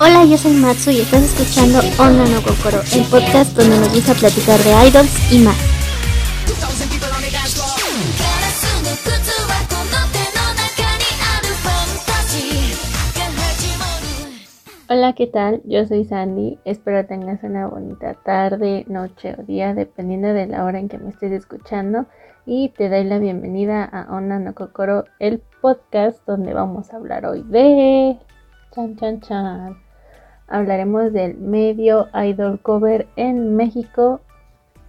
[0.00, 4.12] Hola, yo soy Matsu y estás escuchando Onna no Kokoro, el podcast donde nos gusta
[4.14, 5.56] platicar de idols y más.
[14.88, 15.62] Hola, ¿qué tal?
[15.64, 16.58] Yo soy Sandy.
[16.64, 21.10] Espero tengas una bonita tarde, noche o día, dependiendo de la hora en que me
[21.10, 22.06] estés escuchando.
[22.46, 27.26] Y te doy la bienvenida a Onna no Kokoro, el podcast donde vamos a hablar
[27.26, 28.18] hoy de.
[28.74, 29.83] Chan, chan, chan.
[30.46, 34.20] Hablaremos del medio idol cover en México,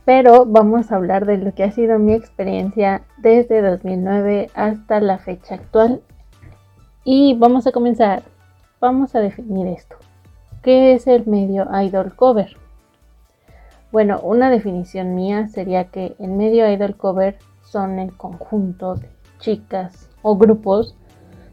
[0.04, 5.18] pero vamos a hablar de lo que ha sido mi experiencia desde 2009 hasta la
[5.18, 6.02] fecha actual.
[7.04, 8.24] Y vamos a comenzar.
[8.82, 9.96] Vamos a definir esto.
[10.62, 12.58] ¿Qué es el medio idol cover?
[13.92, 19.08] Bueno, una definición mía sería que el medio idol cover son el conjunto de
[19.40, 20.96] chicas o grupos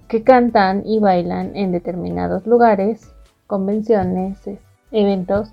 [0.09, 3.15] que cantan y bailan en determinados lugares,
[3.53, 4.39] convenciones,
[4.93, 5.53] eventos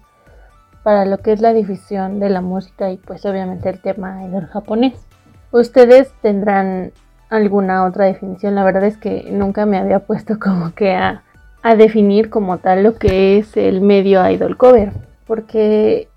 [0.83, 4.45] para lo que es la difusión de la música y pues obviamente el tema idol
[4.45, 5.05] japonés.
[5.51, 6.93] Ustedes tendrán
[7.29, 11.23] alguna otra definición, la verdad es que nunca me había puesto como que a
[11.61, 14.93] a definir como tal lo que es el medio idol cover,
[15.27, 16.07] porque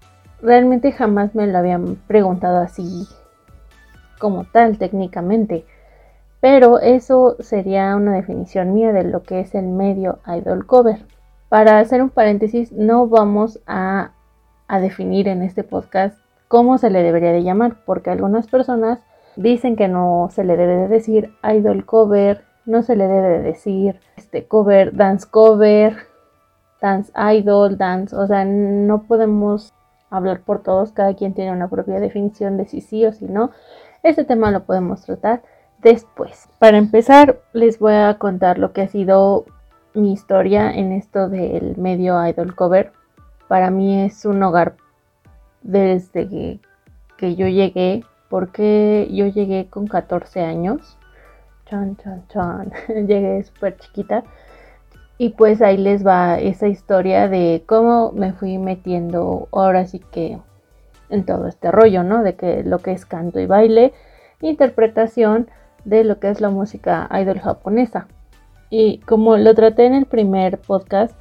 [0.41, 3.09] realmente jamás me lo habían preguntado así
[4.19, 5.65] como tal técnicamente.
[6.41, 11.05] Pero eso sería una definición mía de lo que es el medio idol cover.
[11.53, 14.13] Para hacer un paréntesis, no vamos a,
[14.81, 19.01] definir en este podcast cómo se le debería de llamar, porque algunas personas
[19.37, 23.43] dicen que no se le debe de decir idol cover, no se le debe de
[23.43, 25.95] decir este cover, dance cover,
[26.81, 29.75] dance idol, dance, o sea, no podemos
[30.09, 33.51] hablar por todos, cada quien tiene una propia definición de si sí o si no.
[34.03, 35.43] Este tema lo podemos tratar
[35.83, 36.49] después.
[36.59, 39.45] Para empezar, les voy a contar lo que ha sido
[39.95, 42.93] mi historia en esto del medio idol cover.
[43.49, 44.77] Para mí es un hogar
[45.63, 46.29] desde
[47.19, 50.99] que, yo llegué, porque yo llegué con 14 años
[51.67, 52.73] chan, chan, chan,
[53.07, 54.25] llegué súper chiquita.
[55.19, 60.39] Y pues ahí les va esa historia de cómo me fui metiendo ahora sí que
[61.11, 62.23] en todo este rollo, ¿no?
[62.23, 63.93] De que lo que es canto y baile,
[64.41, 65.49] interpretación
[65.85, 68.09] de lo que es la música idol japonesa.
[68.73, 71.15] Y como lo traté en el primer podcast,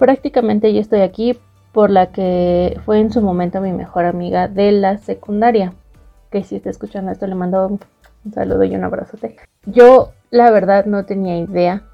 [0.00, 1.38] prácticamente yo estoy aquí
[1.72, 5.74] por la que fue en su momento mi mejor amiga de la secundaria.
[6.32, 9.36] Que si está escuchando esto le mando un saludo y un abrazote.
[9.64, 11.84] Yo, la verdad, no tenía idea,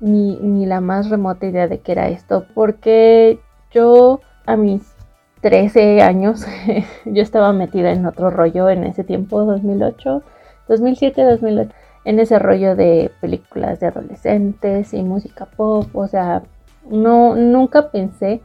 [0.00, 3.38] ni, ni la más remota idea de qué era esto, porque
[3.70, 4.94] yo a mis
[5.42, 6.46] 13 años,
[7.04, 10.22] yo estaba metida en otro rollo en ese tiempo, 2008,
[10.68, 16.42] 2007, 2008, en ese rollo de películas de adolescentes y música pop, o sea,
[16.88, 18.42] no, nunca pensé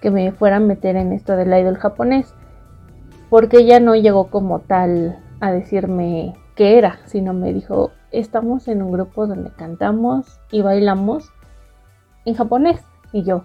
[0.00, 2.34] que me fuera a meter en esto del idol japonés,
[3.30, 8.82] porque ella no llegó como tal a decirme qué era, sino me dijo, estamos en
[8.82, 11.32] un grupo donde cantamos y bailamos
[12.24, 12.82] en japonés.
[13.12, 13.44] Y yo,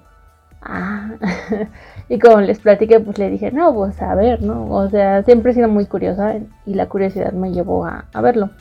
[0.61, 1.11] ah,
[2.09, 4.69] y como les platiqué, pues le dije, no, pues a ver, ¿no?
[4.69, 8.51] O sea, siempre he sido muy curiosa y la curiosidad me llevó a, verlo.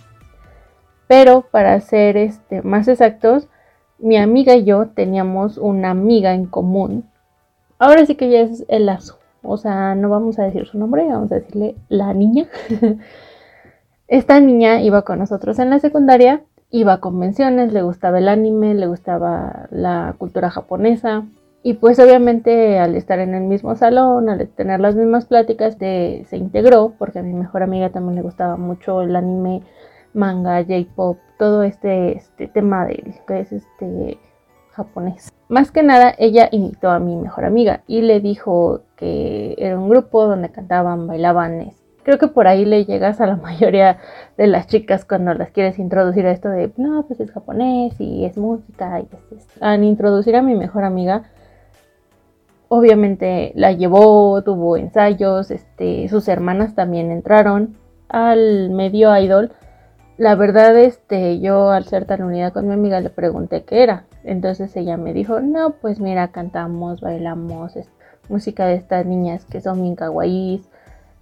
[1.09, 3.49] Pero para ser este, más exactos,
[3.99, 7.05] mi amiga y yo teníamos una amiga en común.
[7.79, 9.19] Ahora sí que ya es el lazo.
[9.43, 12.47] O sea, no vamos a decir su nombre, vamos a decirle la niña.
[14.09, 18.75] Esta niña iba con nosotros en la secundaria, iba a convenciones, le gustaba el anime,
[18.75, 21.25] le gustaba la cultura japonesa.
[21.63, 26.37] Y pues obviamente al estar en el mismo salón, al tener las mismas pláticas, se
[26.37, 29.63] integró, porque a mi mejor amiga también le gustaba mucho el anime,
[30.15, 34.19] manga, J-pop, todo este, este tema de que es este
[34.71, 35.33] japonés.
[35.49, 39.89] Más que nada, ella invitó a mi mejor amiga y le dijo que era un
[39.89, 43.99] grupo donde cantaban, bailaban, creo que por ahí le llegas a la mayoría
[44.37, 48.25] de las chicas cuando las quieres introducir a esto de, no, pues es japonés y
[48.25, 51.25] es música y es, Al introducir a mi mejor amiga,
[52.69, 57.77] obviamente la llevó, tuvo ensayos, este, sus hermanas también entraron
[58.09, 59.53] al medio idol.
[60.18, 64.04] La verdad, este, yo al ser tan unida con mi amiga le pregunté qué era.
[64.24, 67.74] Entonces ella me dijo, no, pues mira, cantamos, bailamos,
[68.28, 70.68] música de estas niñas que son bien kawaiis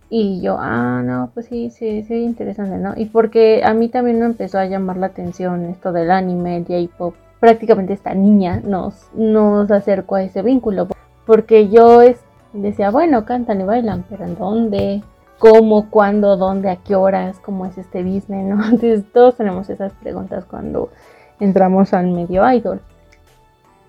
[0.08, 2.94] y yo, ah, no, pues sí, sí, sí, interesante, ¿no?
[2.96, 6.64] Y porque a mí también me empezó a llamar la atención esto del anime, el
[6.64, 7.14] J-pop.
[7.38, 10.88] Prácticamente esta niña nos, nos acercó a ese vínculo.
[11.26, 12.18] Porque yo es,
[12.54, 15.02] decía, bueno, cantan y bailan, pero ¿en dónde?
[15.38, 15.90] ¿Cómo?
[15.90, 16.36] ¿Cuándo?
[16.36, 16.70] ¿Dónde?
[16.70, 17.38] ¿A qué horas?
[17.40, 18.46] ¿Cómo es este business?
[18.46, 18.64] ¿no?
[18.70, 20.90] Entonces todos tenemos esas preguntas cuando
[21.40, 22.80] entramos al medio idol.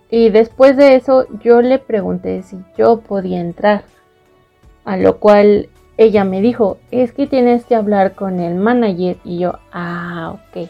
[0.10, 3.84] Y después de eso yo le pregunté si yo podía entrar.
[4.86, 9.18] A lo cual ella me dijo, es que tienes que hablar con el manager.
[9.24, 10.70] Y yo, ah, ok.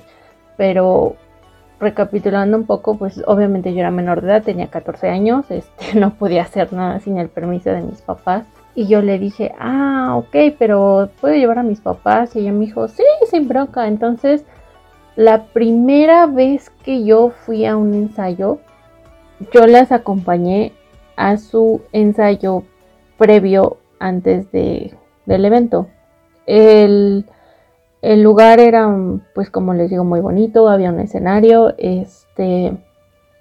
[0.57, 1.15] Pero
[1.79, 6.15] recapitulando un poco, pues obviamente yo era menor de edad, tenía 14 años, este, no
[6.15, 8.45] podía hacer nada sin el permiso de mis papás.
[8.77, 12.35] Y yo le dije, ah, ok, pero ¿puedo llevar a mis papás?
[12.35, 13.87] Y ella me dijo, sí, sin bronca.
[13.87, 14.45] Entonces,
[15.15, 18.59] la primera vez que yo fui a un ensayo,
[19.51, 20.73] yo las acompañé
[21.15, 22.65] a su ensayo
[23.17, 24.93] previo antes de,
[25.25, 25.87] del evento.
[26.45, 27.25] El,
[28.03, 28.95] el, lugar era,
[29.33, 32.77] pues como les digo, muy bonito, había un escenario, este,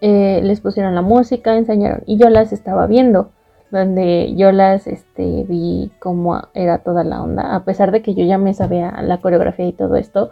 [0.00, 3.32] eh, les pusieron la música, enseñaron y yo las estaba viendo
[3.71, 8.25] donde yo las este, vi cómo era toda la onda, a pesar de que yo
[8.25, 10.31] ya me sabía la coreografía y todo esto.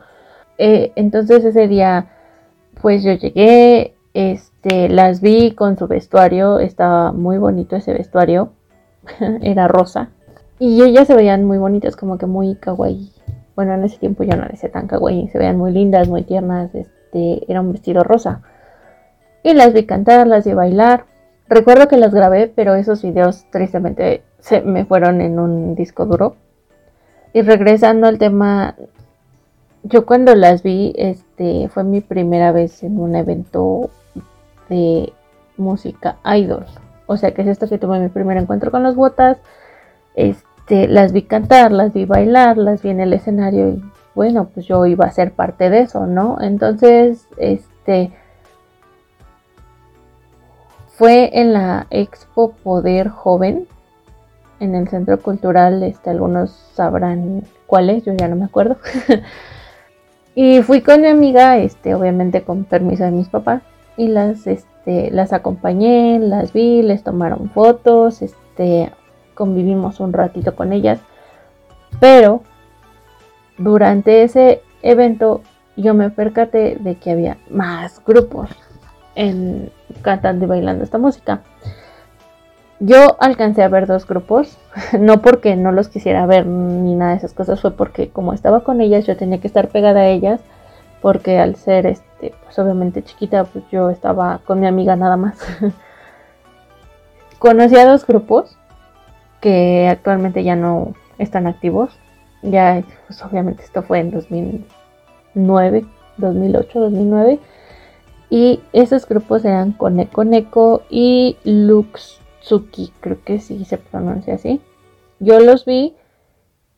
[0.58, 2.10] Eh, entonces ese día,
[2.80, 8.50] pues yo llegué, este, las vi con su vestuario, estaba muy bonito ese vestuario,
[9.42, 10.10] era rosa,
[10.58, 13.10] y ellas se veían muy bonitas, como que muy kawaii.
[13.56, 16.74] Bueno, en ese tiempo yo no decía tan kawaii, se veían muy lindas, muy tiernas,
[16.74, 18.42] este, era un vestido rosa.
[19.42, 21.04] Y las vi cantar, las vi bailar.
[21.48, 26.36] Recuerdo que las grabé, pero esos videos tristemente se me fueron en un disco duro.
[27.32, 28.76] Y regresando al tema,
[29.82, 33.90] yo cuando las vi, este, fue mi primera vez en un evento
[34.68, 35.12] de
[35.56, 36.64] música idol.
[37.06, 39.38] O sea que es esto que tuve mi primer encuentro con las botas.
[40.14, 44.66] Este, las vi cantar, las vi bailar, las vi en el escenario y bueno, pues
[44.66, 46.38] yo iba a ser parte de eso, ¿no?
[46.40, 48.12] Entonces, este,
[50.96, 53.66] fue en la Expo Poder Joven,
[54.60, 58.76] en el Centro Cultural, este, algunos sabrán cuál es, yo ya no me acuerdo.
[60.36, 63.62] y fui con mi amiga, este, obviamente con permiso de mis papás,
[63.96, 68.92] y las, este, las acompañé, las vi, les tomaron fotos, este,
[69.34, 71.00] convivimos un ratito con ellas.
[71.98, 72.42] Pero
[73.58, 75.42] durante ese evento
[75.76, 78.48] yo me percaté de que había más grupos
[79.14, 79.70] en
[80.02, 81.42] cantando y bailando esta música.
[82.80, 84.58] Yo alcancé a ver dos grupos,
[84.98, 88.64] no porque no los quisiera ver ni nada de esas cosas, fue porque como estaba
[88.64, 90.40] con ellas yo tenía que estar pegada a ellas,
[91.00, 95.38] porque al ser este, pues obviamente chiquita, pues yo estaba con mi amiga nada más.
[97.38, 98.56] Conocí a dos grupos
[99.40, 101.90] que actualmente ya no están activos.
[102.42, 105.84] Ya, pues obviamente esto fue en 2009,
[106.16, 107.40] 2008, 2009
[108.34, 114.60] y esos grupos eran Koneko Neko y Luxuki, creo que sí se pronuncia así.
[115.20, 115.94] Yo los vi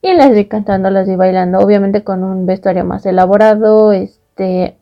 [0.03, 4.77] y las vi cantando, las vi bailando, obviamente con un vestuario más elaborado, este,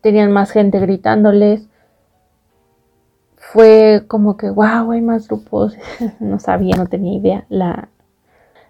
[0.00, 1.66] tenían más gente gritándoles.
[3.34, 5.76] Fue como que, wow, hay más grupos.
[6.20, 7.46] no sabía, no tenía idea.
[7.48, 7.88] La,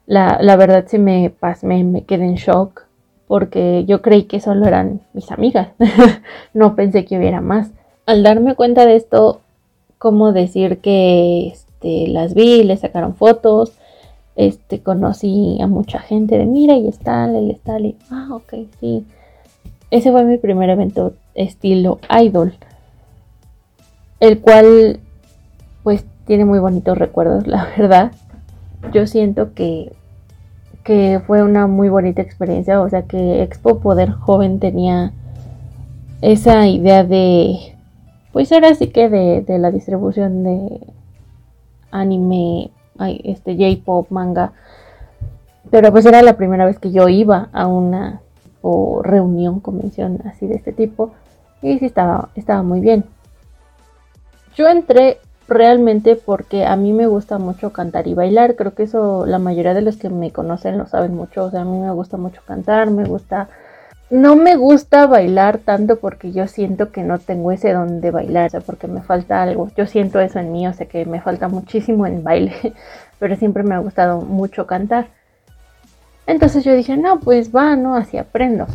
[0.06, 2.86] la, la verdad sí me pasmé, me quedé en shock
[3.32, 5.68] porque yo creí que solo eran mis amigas,
[6.52, 7.70] no pensé que hubiera más.
[8.04, 9.40] Al darme cuenta de esto,
[9.96, 13.72] ¿cómo decir que este, las vi, le sacaron fotos,
[14.36, 19.06] este, conocí a mucha gente de mira y está, él está, y ah, ok, sí.
[19.90, 22.52] Ese fue mi primer evento estilo idol,
[24.20, 25.00] el cual
[25.82, 28.12] pues tiene muy bonitos recuerdos, la verdad.
[28.92, 29.90] Yo siento que
[30.84, 35.12] que fue una muy bonita experiencia, o sea que Expo Poder Joven tenía
[36.20, 37.76] esa idea de,
[38.32, 40.80] pues ahora sí que de, la distribución de
[41.90, 42.70] anime,
[43.24, 44.52] este J-pop, manga,
[45.70, 48.20] pero pues era la primera vez que yo iba a una
[48.60, 51.12] o reunión, convención así de este tipo,
[51.60, 53.04] y sí estaba, estaba muy bien.
[54.56, 55.18] Yo entré
[55.48, 58.56] realmente porque a mí me gusta mucho cantar y bailar.
[58.56, 61.44] Creo que eso la mayoría de los que me conocen lo saben mucho.
[61.44, 63.48] O sea, a mí me gusta mucho cantar, me gusta...
[64.10, 68.48] No me gusta bailar tanto porque yo siento que no tengo ese don de bailar,
[68.48, 69.70] o sea, porque me falta algo.
[69.74, 72.74] Yo siento eso en mí, o sea, que me falta muchísimo en baile,
[73.18, 75.06] pero siempre me ha gustado mucho cantar.
[76.26, 77.96] Entonces yo dije, no, pues va, ¿no?
[77.96, 78.66] Así aprendo.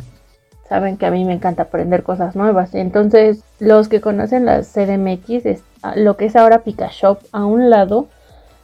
[0.69, 2.75] Saben que a mí me encanta aprender cosas nuevas.
[2.75, 5.61] Entonces, los que conocen las CDMX,
[5.95, 8.07] lo que es ahora Pika Shop, a un lado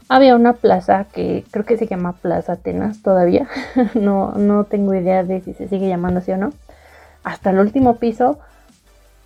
[0.10, 3.48] había una plaza que creo que se llama Plaza Atenas todavía.
[3.94, 6.52] no, no tengo idea de si se sigue llamando así o no.
[7.24, 8.38] Hasta el último piso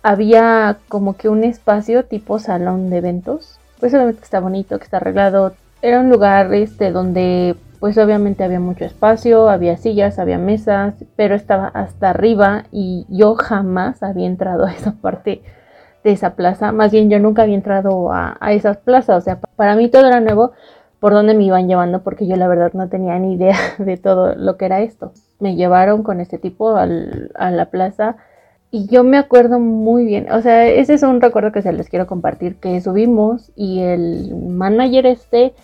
[0.02, 3.58] había como que un espacio tipo salón de eventos.
[3.80, 5.54] Pues obviamente que está bonito, que está arreglado.
[5.82, 11.34] Era un lugar este donde pues obviamente había mucho espacio, había sillas, había mesas, pero
[11.34, 15.42] estaba hasta arriba y yo jamás había entrado a esa parte
[16.04, 16.72] de esa plaza.
[16.72, 19.18] Más bien yo nunca había entrado a, a esas plazas.
[19.18, 20.52] O sea, para mí todo era nuevo
[21.00, 24.34] por dónde me iban llevando porque yo la verdad no tenía ni idea de todo
[24.34, 25.12] lo que era esto.
[25.40, 28.16] Me llevaron con este tipo a la plaza
[28.70, 31.88] y yo me acuerdo muy bien, o sea, ese es un recuerdo que se les
[31.88, 35.54] quiero compartir, que subimos y el manager este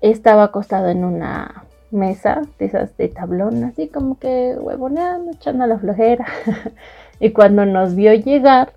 [0.00, 5.78] estaba acostado en una mesa de esas de tablón, así como que huevoneando, echando la
[5.78, 6.26] flojera.
[7.20, 8.72] y cuando nos vio llegar,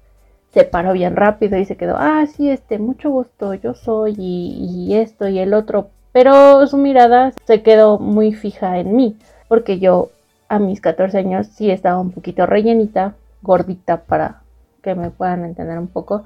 [0.54, 4.88] se paró bien rápido y se quedó, ah, sí, este, mucho gusto, yo soy y,
[4.90, 5.90] y esto y el otro.
[6.12, 10.10] Pero su mirada se quedó muy fija en mí, porque yo
[10.50, 14.42] a mis 14 años sí estaba un poquito rellenita, gordita para
[14.84, 16.25] que me puedan entender un poco.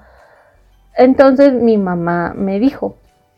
[0.97, 2.95] Entonces mi mamá me dijo,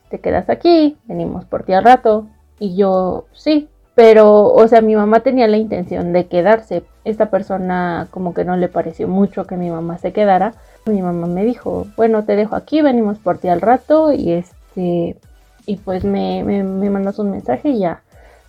[0.09, 2.27] te quedas aquí, venimos por ti al rato.
[2.59, 6.83] Y yo, sí, pero, o sea, mi mamá tenía la intención de quedarse.
[7.03, 10.53] Esta persona como que no le pareció mucho que mi mamá se quedara
[10.91, 15.17] mi mamá me dijo, bueno, te dejo aquí, venimos por ti al rato y este,
[15.65, 18.01] y pues me, me, mandas un mensaje y ya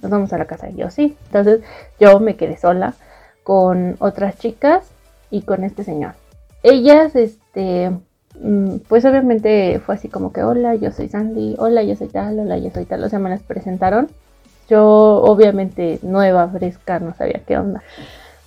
[0.03, 0.71] nos vamos a la casa.
[0.71, 1.17] Y yo sí.
[1.27, 1.61] Entonces
[1.99, 2.95] yo me quedé sola
[3.43, 4.91] con otras chicas
[5.31, 6.15] y con este señor.
[6.63, 7.93] Ellas, este,
[8.89, 12.59] pues obviamente fue así como que, hola, yo soy Sandy, hola, yo soy tal, hola,
[12.59, 13.05] yo soy tal.
[13.05, 14.09] O sea, me las presentaron.
[14.69, 17.83] Yo obviamente nueva, fresca, no sabía qué onda.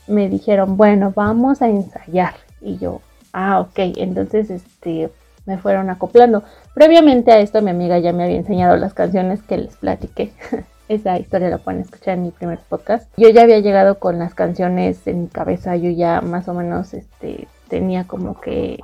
[0.08, 2.36] Me dijeron, bueno, vamos a ensayar.
[2.62, 3.02] Y yo,
[3.34, 5.10] Ah, ok, entonces este,
[5.46, 6.44] me fueron acoplando.
[6.74, 10.34] Previamente a esto, mi amiga ya me había enseñado las canciones que les platiqué.
[10.90, 13.10] Esa historia la pueden escuchar en mi primer podcast.
[13.16, 16.94] Yo ya había llegado con las canciones en mi cabeza, yo ya más o menos
[16.94, 18.78] este, tenía como que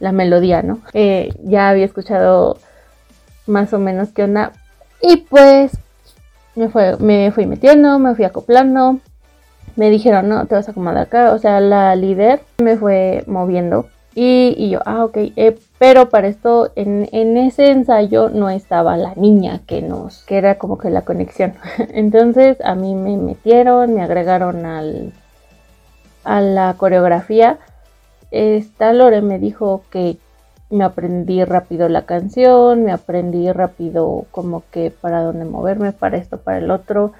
[0.00, 0.80] la melodía, ¿no?
[0.92, 2.58] Eh, ya había escuchado
[3.46, 4.52] más o menos qué onda.
[5.02, 5.72] Y pues
[6.54, 9.00] me, fue, me fui metiendo, me fui acoplando
[9.76, 11.32] me dijeron, no, te vas a acomodar acá.
[11.32, 13.86] O sea, la líder me fue moviendo.
[14.14, 15.16] Y, yo, ah, ok.
[15.36, 20.38] Eh, pero para esto, en, en, ese ensayo no estaba la niña que nos, que
[20.38, 21.54] era como que la conexión.
[21.92, 25.12] Entonces a mí me metieron, me agregaron al,
[26.24, 27.58] a la coreografía.
[28.30, 30.18] Esta Lore me dijo que
[30.70, 36.38] me aprendí rápido la canción, me aprendí rápido como que para dónde moverme, para esto,
[36.38, 37.12] para el otro.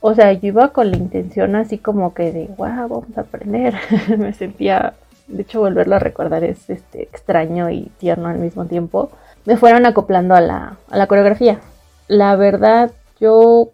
[0.00, 3.74] O sea, yo iba con la intención así como que de, wow, vamos a aprender.
[4.18, 4.94] me sentía,
[5.28, 9.10] de hecho, volverlo a recordar es este, extraño y tierno al mismo tiempo.
[9.46, 11.60] Me fueron acoplando a la, a la coreografía.
[12.08, 13.70] La verdad, yo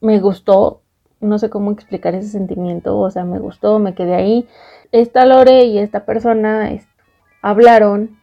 [0.00, 0.80] me gustó,
[1.26, 4.48] no sé cómo explicar ese sentimiento, o sea, me gustó, me quedé ahí.
[4.92, 6.70] Esta Lore y esta persona
[7.42, 8.18] hablaron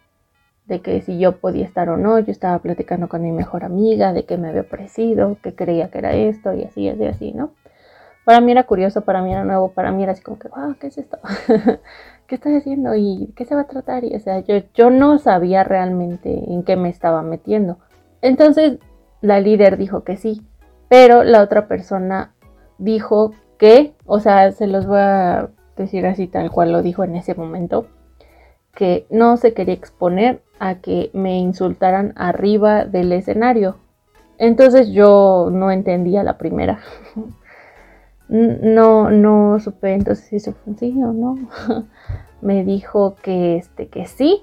[0.65, 4.13] de que si yo podía estar o no, yo estaba platicando con mi mejor amiga,
[4.13, 7.51] de que me había parecido, que creía que era esto y así, así, así, ¿no?
[8.25, 10.75] Para mí era curioso, para mí era nuevo, para mí era así como que, wow,
[10.79, 11.19] ¿qué es esto?
[12.27, 12.95] ¿Qué estás haciendo?
[12.95, 14.03] ¿Y qué se va a tratar?
[14.05, 17.79] O sea, yo, yo no sabía realmente en qué me estaba metiendo.
[18.22, 18.79] Entonces,
[19.19, 20.41] la líder dijo que sí,
[20.88, 22.33] pero la otra persona
[22.77, 27.15] dijo que, o sea, se los voy a decir así tal cual lo dijo en
[27.15, 27.88] ese momento,
[28.74, 33.77] que no se quería exponer a que me insultaran arriba del escenario.
[34.38, 36.80] Entonces yo no entendía la primera.
[38.30, 41.38] No, no supe entonces si eso fue o no.
[42.42, 44.42] me dijo que este que sí,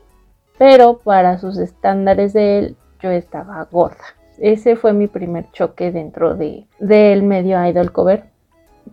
[0.58, 4.04] pero para sus estándares de él yo estaba gorda.
[4.40, 8.24] Ese fue mi primer choque dentro de del medio idol cover.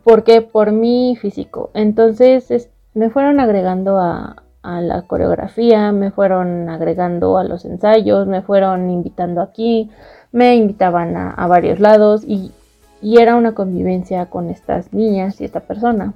[0.04, 1.72] Porque por mi físico.
[1.74, 8.42] Entonces me fueron agregando a, a la coreografía, me fueron agregando a los ensayos, me
[8.42, 9.90] fueron invitando aquí,
[10.34, 12.52] me invitaban a, varios lados y,
[13.02, 16.14] era una convivencia con estas niñas y esta persona.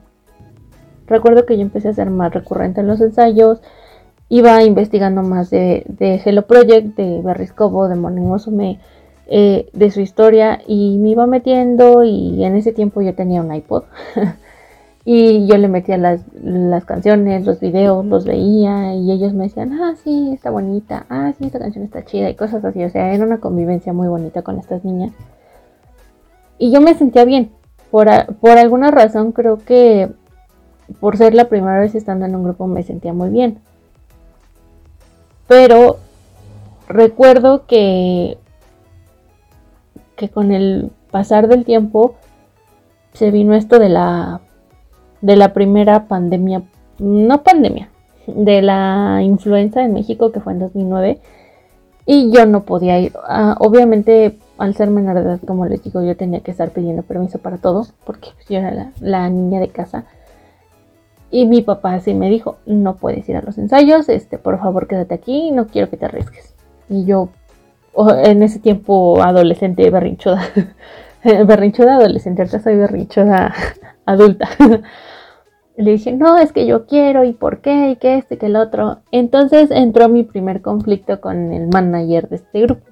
[1.08, 3.62] Recuerdo que yo empecé a ser más recurrente en los ensayos,
[4.28, 5.86] iba investigando más de,
[6.26, 8.80] Hello Project, de Berriscobo, de Morning Musume,
[9.34, 13.54] eh, de su historia y me iba metiendo y en ese tiempo yo tenía un
[13.54, 13.84] iPod
[15.04, 19.74] Y yo le metía las, las, canciones, los videos, los veía y ellos me decían,
[19.82, 22.84] ah, sí, está bonita, ah, sí, esta canción está chida y cosas así.
[22.84, 25.12] O sea, era una convivencia muy bonita con estas niñas.
[26.60, 27.52] Y yo me sentía bien.
[27.90, 30.10] Por, por alguna razón creo que
[31.00, 33.58] por ser la primera vez estando en un grupo me sentía muy bien.
[35.48, 35.98] Pero
[36.88, 38.38] recuerdo que,
[40.22, 42.13] que con el pasar del tiempo
[43.13, 44.42] se vino esto de la
[45.22, 46.62] de la primera pandemia,
[47.00, 47.90] no pandemia,
[48.28, 51.20] de la influenza en México que fue en 2009
[52.06, 53.13] y yo no podía ir.
[53.28, 57.01] Ah, obviamente al ser menor de edad, como les digo, yo tenía que estar pidiendo
[57.01, 60.06] permiso para todo porque yo era la, niña de casa.
[61.32, 64.86] Y mi papá sí me dijo, no puedes ir a los ensayos, este, por favor
[64.88, 66.54] quédate aquí, no quiero que te arriesgues.
[66.90, 67.30] Y yo,
[67.95, 70.41] en ese tiempo adolescente berrinchuda,
[71.45, 73.53] berrinchuda adolescente, ahorita soy berrinchuda
[74.05, 74.50] adulta.
[75.77, 78.48] Le dije, no, es que yo quiero y por qué y qué este y que
[78.48, 79.00] el otro.
[79.12, 82.86] Entonces entró mi primer conflicto con el manager de este grupo.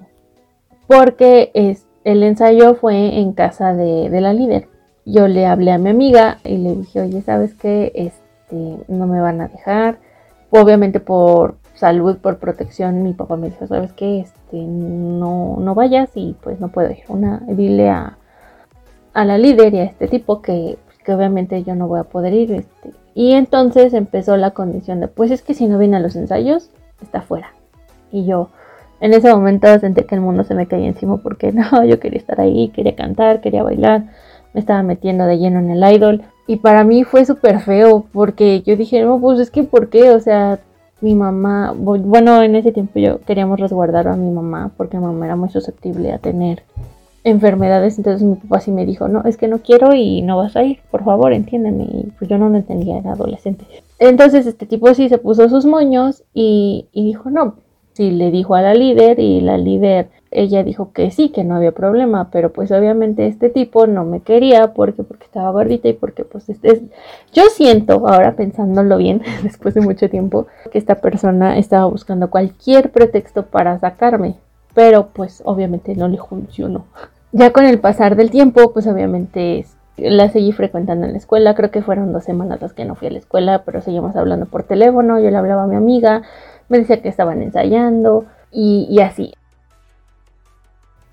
[0.86, 4.68] Porque es, el ensayo fue en casa de, de, la líder.
[5.04, 7.92] Yo le hablé a mi amiga y le dije, oye, ¿sabes qué?
[7.94, 9.98] Este, no me van a dejar.
[10.50, 14.20] Obviamente por salud, por protección, mi papá me dijo, ¿sabes qué?
[14.20, 17.02] Este, no, no vayas y pues no puedo ir.
[17.08, 18.18] Una, dile a,
[19.14, 22.34] a la líder y a este tipo que que obviamente yo no voy a poder
[22.34, 22.52] ir.
[22.52, 22.92] Este.
[23.14, 26.70] Y entonces empezó la condición de, pues es que si no viene a los ensayos,
[27.02, 27.52] está fuera.
[28.12, 28.50] Y yo
[29.00, 32.18] en ese momento sentí que el mundo se me caía encima porque no, yo quería
[32.18, 34.04] estar ahí, quería cantar, quería bailar,
[34.52, 36.22] me estaba metiendo de lleno en el idol.
[36.46, 40.10] Y para mí fue súper feo porque yo dije, no, pues es que ¿por qué?
[40.10, 40.58] O sea,
[41.00, 45.26] mi mamá, bueno, en ese tiempo yo queríamos resguardar a mi mamá porque mi mamá
[45.26, 46.62] era muy susceptible a tener
[47.24, 50.56] enfermedades, entonces mi papá sí me dijo, no, es que no quiero y no vas
[50.56, 51.84] a ir, por favor, entiéndeme.
[51.84, 53.66] Y pues yo no lo entendía, era adolescente.
[53.98, 57.56] Entonces este tipo sí se puso sus moños y, dijo, no,
[57.92, 61.56] sí le dijo a la líder y la líder, ella dijo que sí, que no
[61.56, 65.92] había problema, pero pues obviamente este tipo no me quería porque, porque estaba gordita y
[65.92, 66.82] porque pues este,
[67.32, 72.90] yo siento, ahora pensándolo bien, después de mucho tiempo, que esta persona estaba buscando cualquier
[72.90, 74.36] pretexto para sacarme
[74.74, 76.86] pero pues obviamente no le funcionó.
[77.32, 79.64] Ya con el pasar del tiempo, pues obviamente
[79.96, 83.06] la seguí frecuentando en la escuela, creo que fueron dos semanas las que no fui
[83.06, 86.22] a la escuela, pero seguimos hablando por teléfono, yo le hablaba a mi amiga,
[86.68, 89.32] me decía que estaban ensayando y, así.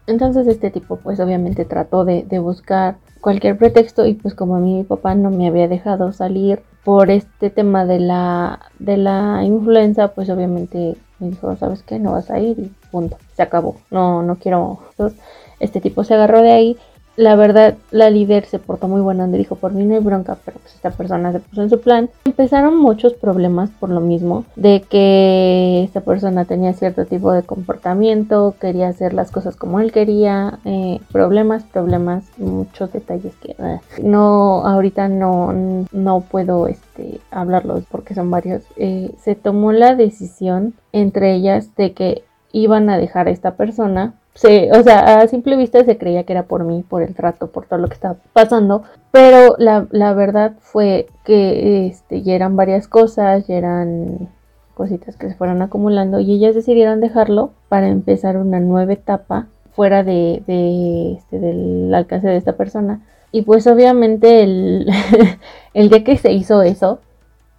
[0.08, 4.60] Entonces este tipo pues obviamente trató de, de, buscar cualquier pretexto y pues como a
[4.60, 9.44] mí mi papá no me había dejado salir por este tema de la, de la
[9.44, 12.00] influenza, pues obviamente me dijo, ¿sabes qué?
[12.00, 13.76] No vas a ir y punto, se acabó.
[13.92, 14.80] No, no quiero.
[14.92, 15.20] Entonces,
[15.60, 16.78] este tipo se agarró de ahí
[17.18, 20.38] la verdad, la líder se portó muy buena, donde dijo, por mí no hay bronca,
[20.46, 22.10] pero pues esta persona se puso en su plan.
[22.26, 28.54] Empezaron muchos problemas por lo mismo, de que esta persona tenía cierto tipo de comportamiento,
[28.62, 34.66] quería hacer las cosas como él quería, eh, problemas, problemas, muchos detalles que eh, no,
[34.68, 38.62] ahorita no, no puedo este, hablarlos porque son varios.
[38.76, 44.14] Eh, se tomó la decisión entre ellas de que iban a dejar a esta persona
[44.44, 47.66] o sea, a simple vista se creía que era por mí, por el trato, por
[47.66, 52.88] todo lo que estaba pasando, pero la, la verdad fue que este, ya eran varias
[52.88, 54.30] cosas, ya eran
[54.74, 60.04] cositas que se fueron acumulando y ellas decidieron dejarlo para empezar una nueva etapa fuera
[60.04, 63.02] de, de este, del alcance de esta persona.
[63.32, 64.88] Y pues obviamente el,
[65.74, 67.00] el día que se hizo eso,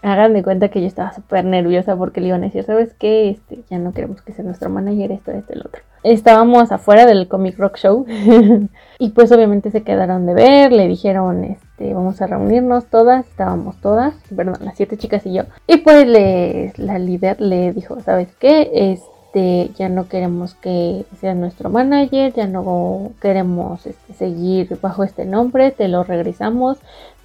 [0.02, 3.30] hagan de cuenta que yo estaba súper nerviosa porque le iban a decir, ¿sabes qué?
[3.30, 5.82] Este, ya no queremos que sea nuestro manager, esto, esto, el otro.
[6.02, 8.06] Estábamos afuera del Comic Rock Show
[8.98, 13.76] y pues obviamente se quedaron de ver, le dijeron, este, vamos a reunirnos todas, estábamos
[13.80, 15.44] todas, perdón, las siete chicas y yo.
[15.66, 18.70] Y pues le, la líder le dijo, ¿sabes qué?
[18.72, 25.24] Este, ya no queremos que sea nuestro manager, ya no queremos este, seguir bajo este
[25.24, 26.78] nombre, te lo regresamos,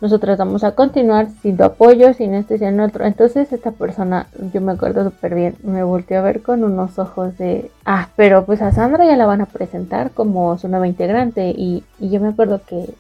[0.03, 3.05] nosotros vamos a continuar sin tu apoyo, sin este, sin otro.
[3.05, 7.37] Entonces esta persona, yo me acuerdo súper bien, me volteó a ver con unos ojos
[7.37, 11.51] de, ah, pero pues a Sandra ya la van a presentar como su nueva integrante
[11.55, 12.93] y, y yo me acuerdo que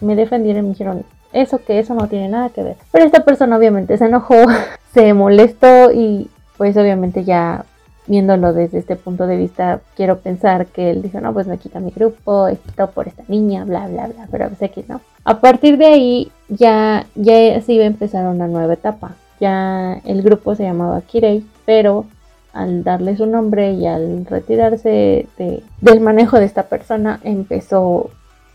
[0.00, 2.76] me defendieron y me dijeron, eso que eso no tiene nada que ver.
[2.90, 4.34] Pero esta persona obviamente se enojó,
[4.92, 7.66] se molestó y pues obviamente ya
[8.08, 11.78] viéndolo desde este punto de vista, quiero pensar que él dijo, no, pues me quita
[11.78, 15.00] mi grupo, quitó por esta niña, bla, bla, bla, pero sé que no.
[15.24, 19.14] A partir de ahí ya, ya se iba a empezar una nueva etapa.
[19.40, 22.06] Ya el grupo se llamaba Kirei, pero
[22.52, 28.10] al darle su nombre y al retirarse de, del manejo de esta persona, empezó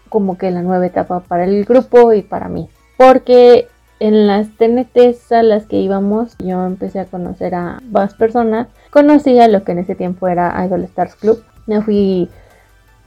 [0.10, 2.68] como que la nueva etapa para el grupo y para mí.
[2.98, 3.68] Porque
[4.00, 8.68] en las TNTs a las que íbamos, yo empecé a conocer a más personas.
[8.94, 11.44] Conocí a lo que en ese tiempo era Idol Stars Club.
[11.66, 12.30] Me fui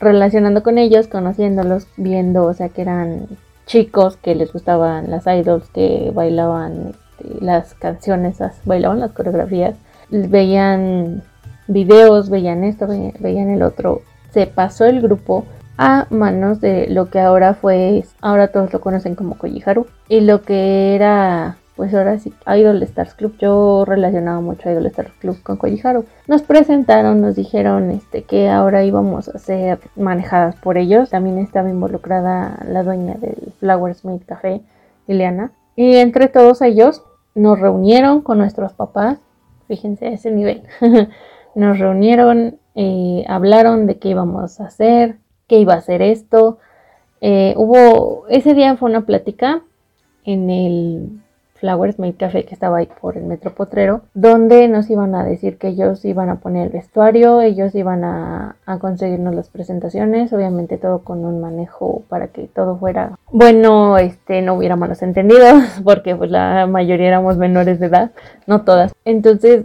[0.01, 3.29] relacionando con ellos, conociéndolos, viendo, o sea, que eran
[3.67, 9.77] chicos que les gustaban las idols, que bailaban este, las canciones, bailaban las coreografías,
[10.11, 11.23] veían
[11.69, 12.87] videos, veían esto,
[13.21, 14.03] veían el otro.
[14.31, 15.45] Se pasó el grupo
[15.79, 20.43] a manos de lo que ahora fue, ahora todos lo conocen como Kojiharu, y lo
[20.43, 25.59] que era, pues ahora sí, Idol Stars Club, yo relacionaba mucho Idol Stars Club con
[25.59, 26.07] Kojiharu.
[26.27, 31.69] Nos presentaron, nos dijeron este, que ahora íbamos a ser manejadas por ellos, también estaba
[31.69, 34.63] involucrada la dueña del Flower Smith Café,
[35.07, 37.03] Ileana, y entre todos ellos
[37.35, 39.19] nos reunieron con nuestros papás,
[39.69, 40.63] fíjense a ese nivel,
[41.55, 46.59] nos reunieron, eh, hablaron de qué íbamos a hacer, qué iba a hacer esto.
[47.21, 49.63] Eh, hubo, ese día fue una plática
[50.25, 51.21] en el
[51.61, 55.59] Flowers Made Café que estaba ahí por el Metro Potrero, donde nos iban a decir
[55.59, 61.01] que ellos iban a poner el vestuario, ellos iban a, conseguirnos las presentaciones, obviamente todo
[61.01, 66.31] con un manejo para que todo fuera bueno, este, no hubiera malos entendidos, porque pues
[66.31, 68.11] la mayoría éramos menores de edad,
[68.47, 68.93] no todas.
[69.05, 69.65] Entonces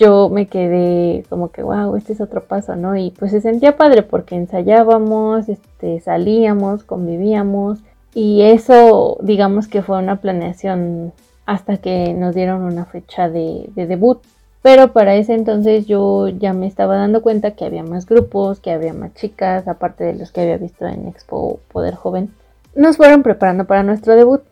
[0.00, 2.96] yo me quedé como que, wow, este es otro paso, ¿no?
[2.96, 7.80] Y pues se sentía padre porque ensayábamos, este, salíamos, convivíamos.
[8.14, 11.12] Y eso, digamos que fue una planeación
[11.50, 14.22] hasta que nos dieron una fecha de, debut.
[14.62, 18.70] Pero para ese entonces yo ya me estaba dando cuenta que había más grupos, que
[18.70, 22.30] había más chicas, aparte de los que había visto en Expo Poder Joven.
[22.76, 24.42] Nos fueron preparando para nuestro debut.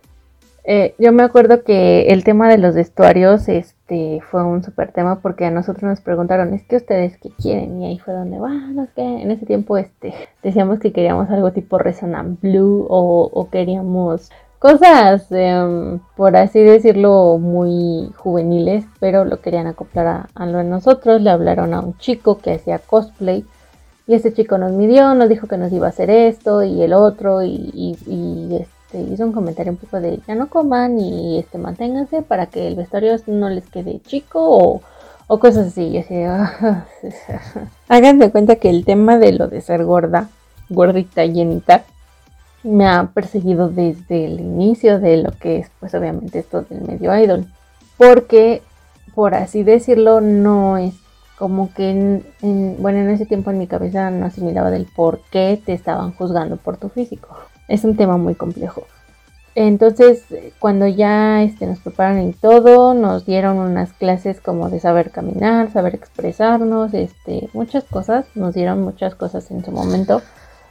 [0.65, 5.21] Eh, yo me acuerdo que el tema de los vestuarios este, fue un super tema
[5.21, 7.81] porque a nosotros nos preguntaron, ¿es que ustedes qué quieren?
[7.81, 11.53] Y ahí fue donde, bueno, es que en ese tiempo este, decíamos que queríamos algo
[11.53, 19.41] tipo Resonant Blue o, o queríamos cosas, em, por así decirlo, muy juveniles, pero lo
[19.41, 21.21] querían acoplar a, lo de nosotros.
[21.23, 23.45] Le hablaron a un chico que hacía cosplay
[24.07, 26.93] y ese chico nos midió, nos dijo que nos iba a hacer esto y el
[26.95, 27.97] otro y,
[28.59, 32.67] este, hizo un comentario un poco de ya no coman y este, manténganse para que
[32.67, 34.81] el vestuario no les quede chico
[35.29, 35.89] o, cosas así.
[35.89, 36.15] Y así,
[37.89, 40.29] Háganse cuenta que el tema de lo de ser gorda,
[40.71, 41.85] gordita, llenita,
[42.63, 47.17] me ha perseguido desde el inicio de lo que es, pues obviamente esto del medio
[47.17, 47.47] idol.
[47.97, 48.63] Porque,
[49.15, 50.95] por así decirlo, no es
[51.39, 55.61] como que, en, bueno, en ese tiempo en mi cabeza no asimilaba del por qué
[55.65, 57.29] te estaban juzgando por tu físico.
[57.69, 58.85] Es un tema muy complejo.
[59.55, 60.25] Entonces,
[60.61, 65.73] cuando ya este, nos prepararon y todo, nos dieron unas clases como de saber caminar,
[65.73, 70.23] saber expresarnos, este, muchas cosas, nos dieron muchas cosas en su momento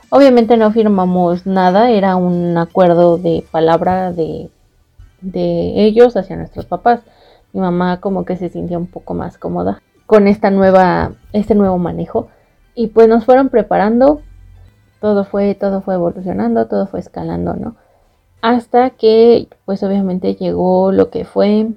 [0.09, 4.49] Obviamente no firmamos nada, era un acuerdo de palabra de,
[5.23, 7.01] ellos hacia nuestros papás.
[7.51, 11.77] Mi mamá como que se sentía un poco más cómoda con esta nueva, este nuevo
[11.77, 12.29] manejo.
[12.75, 14.21] Y pues nos fueron preparando,
[15.01, 17.75] todo fue, todo fue evolucionando, todo fue escalando, ¿no?
[18.41, 21.67] Hasta que pues obviamente llegó lo que fue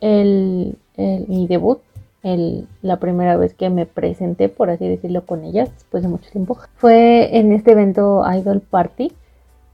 [0.00, 1.78] el mi debut
[2.22, 6.58] la primera vez que me presenté, por así decirlo, con ellas, después de mucho tiempo,
[6.76, 9.12] fue en este evento Idol Party,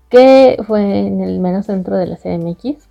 [0.08, 2.88] que fue en el menos centro de la CMX.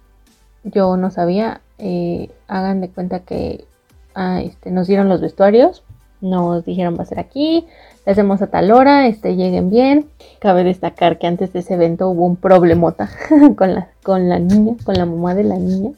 [0.63, 3.65] Yo no sabía, eh, hagan de cuenta que
[4.13, 5.83] ah, este, nos dieron los vestuarios,
[6.19, 7.67] nos dijeron va a ser aquí,
[8.05, 10.07] le hacemos a tal hora, este, lleguen bien.
[10.39, 13.09] Cabe destacar que antes de ese evento hubo un problemota
[13.55, 15.91] con la, con la niña, con la mamá de la niña.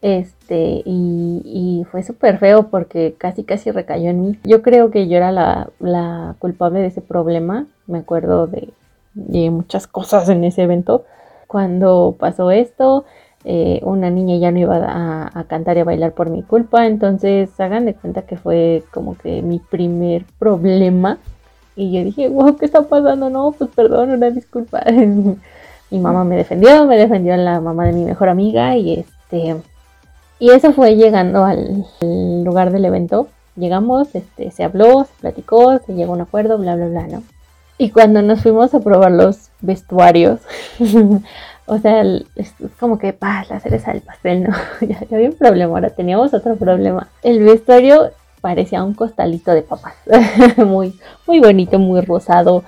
[0.00, 4.38] Este, y, fue súper feo porque casi casi recayó en mí.
[4.44, 7.66] Yo creo que yo era la, culpable de ese problema.
[7.86, 8.70] Me acuerdo de,
[9.50, 11.04] muchas cosas en ese evento.
[11.46, 13.04] Cuando pasó esto,
[13.44, 16.86] eh, una niña ya no iba a, a, cantar y a bailar por mi culpa.
[16.86, 21.18] Entonces hagan de cuenta que fue como que mi primer problema.
[21.76, 23.30] Y yo dije, wow, ¿qué está pasando?
[23.30, 24.82] No, pues perdón, una disculpa.
[25.90, 29.56] mi mamá me defendió, me defendió la mamá de mi mejor amiga y este
[30.38, 31.84] y eso fue llegando al,
[32.44, 33.28] lugar del evento.
[33.56, 37.22] Llegamos, este, se habló, se platicó, se llegó a un acuerdo, bla, bla, bla, ¿no?
[37.76, 40.40] Y cuando nos fuimos a probar los vestuarios,
[41.66, 42.02] o sea,
[42.36, 44.54] es como que, pa, la cereza del pastel, ¿no?
[44.86, 47.08] ya, había un problema, ahora teníamos otro problema.
[47.22, 49.94] El vestuario parecía un costalito de papas,
[50.56, 52.62] muy, muy bonito, muy rosado,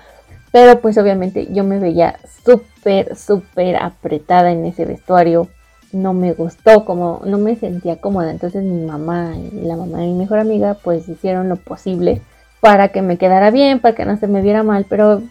[0.50, 5.48] pero pues obviamente yo me veía súper, súper apretada en ese vestuario
[5.92, 8.30] no me gustó, como no me sentía cómoda.
[8.30, 12.22] Entonces mi mamá y la mamá de mi mejor amiga pues hicieron lo posible
[12.60, 15.22] para que me quedara bien, para que no se me viera mal, pero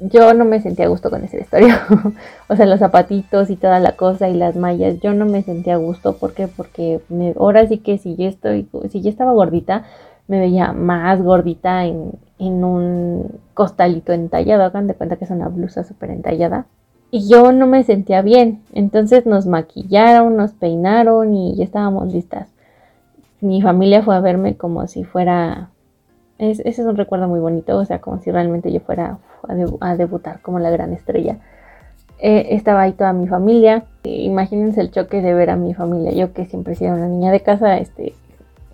[0.00, 1.74] yo no me sentía a gusto con ese vestuario.
[2.48, 5.74] o sea, los zapatitos y toda la cosa y las mallas, yo no me sentía
[5.74, 6.16] a gusto.
[6.16, 6.48] ¿Por qué?
[6.48, 9.84] Porque me, ahora sí que si yo estoy, si estaba gordita,
[10.28, 14.62] me veía más gordita en, en un costalito entallado.
[14.62, 16.66] Hagan de cuenta que es una blusa súper entallada
[17.10, 18.62] y yo no me sentía bien.
[18.72, 22.48] Entonces nos maquillaron, nos peinaron y ya estábamos listas.
[23.40, 25.70] Mi familia fue a verme como si fuera...
[26.38, 29.18] ese es un recuerdo muy bonito, o sea, como si realmente yo fuera
[29.80, 31.38] a, debutar como la gran estrella.
[32.18, 33.84] Eh, estaba ahí toda mi familia.
[34.02, 36.12] imagínense el choque de ver a mi familia.
[36.12, 38.14] Yo que siempre he sido una niña de casa, este,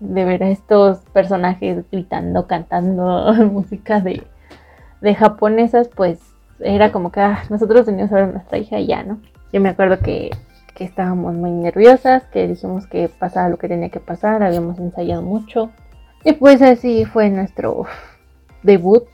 [0.01, 4.23] de ver a estos personajes gritando, cantando música de,
[5.03, 9.21] de japonesas, pues era como que ah, nosotros teníamos a nuestra hija y ya, ¿no?
[9.53, 10.31] Yo me acuerdo que
[10.75, 15.23] que estábamos muy nerviosas, que dijimos que pasara lo que tenía que pasar, habíamos ensayado
[15.23, 15.71] mucho.
[16.25, 17.87] Y pues así fue nuestro
[18.63, 19.05] debut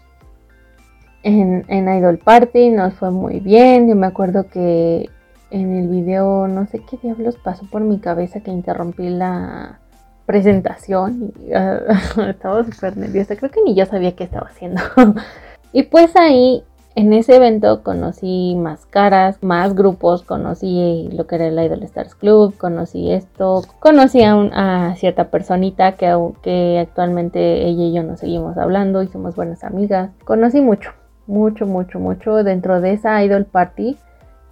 [1.22, 3.88] en, en Idol Party, nos fue muy bien.
[3.88, 5.10] Yo me acuerdo que
[5.50, 9.80] en el video, no sé qué diablos pasó por mi cabeza que interrumpí la
[10.24, 11.32] presentación.
[11.40, 11.52] Y,
[12.28, 14.80] estaba súper nerviosa, creo que ni yo sabía qué estaba haciendo.
[15.72, 16.64] y pues ahí
[17.00, 22.14] en ese evento conocí más caras, más grupos, conocí lo que era el Idol Stars
[22.14, 28.58] Club, conocí esto, conocí a, cierta personita que, que actualmente ella y yo nos seguimos
[28.58, 30.10] hablando y somos buenas amigas.
[30.24, 30.90] Conocí mucho,
[31.26, 33.96] mucho, mucho, mucho dentro de esa Idol Party,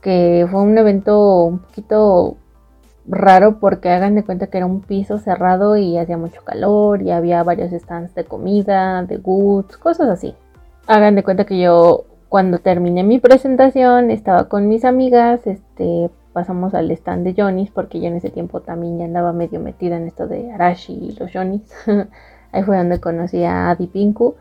[0.00, 2.38] que fue un evento un poquito
[3.06, 7.10] raro porque hagan de cuenta que era un piso cerrado y hacía mucho calor y
[7.10, 10.34] había varios stands de comida, de goods, cosas así.
[10.86, 16.74] Hagan de cuenta que yo cuando terminé mi presentación estaba con mis amigas, este, pasamos
[16.74, 20.06] al stand de Johnny's porque yo en ese tiempo también ya andaba medio metida en
[20.06, 21.62] esto de Arashi y los Johnny's.
[22.52, 24.36] Ahí fue donde conocí a Adi Pinku.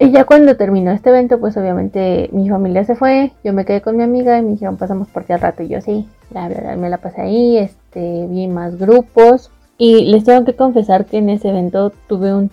[0.00, 3.82] Y ya cuando terminó este evento, pues obviamente mi familia se fue, yo me quedé
[3.82, 6.88] con mi amiga y me dijeron pasamos por ti al rato y yo sí, me
[6.88, 11.48] la pasé ahí, este, vi más grupos y les tengo que confesar que en ese
[11.48, 12.50] evento tuve un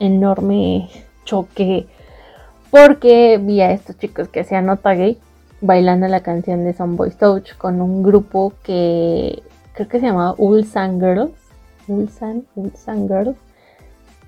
[0.00, 0.88] enorme
[1.24, 1.86] choque
[2.70, 5.18] porque vi a estos chicos que hacían nota gay
[5.60, 10.34] bailando la canción de Some Boys Touch con un grupo que creo que se llamaba
[10.38, 11.32] Ulsan Girls.
[11.86, 13.36] Ulsan, Ulsan Girls.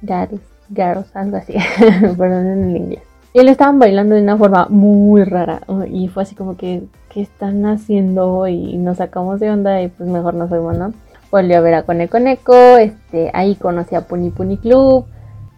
[0.03, 0.41] Girls,
[0.75, 1.55] Girls, algo así.
[2.19, 3.03] Perdón en el inglés.
[3.33, 5.61] Y le estaban bailando de una forma muy rara.
[5.89, 8.49] Y fue así como que, ¿qué están haciendo?
[8.49, 10.93] Y nos sacamos de onda y pues mejor nos fuimos, ¿no?
[11.31, 12.77] Volví a ver a Coneco Coneco.
[12.77, 15.05] Este, ahí conocí a Puni Puni Club.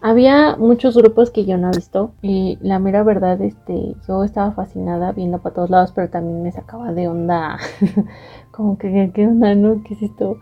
[0.05, 4.51] Había muchos grupos que yo no he visto y la mera verdad, este, yo estaba
[4.51, 7.57] fascinada viendo para todos lados, pero también me sacaba de onda,
[8.51, 9.81] como que, ¿qué onda, no?
[9.87, 10.39] ¿Qué es esto?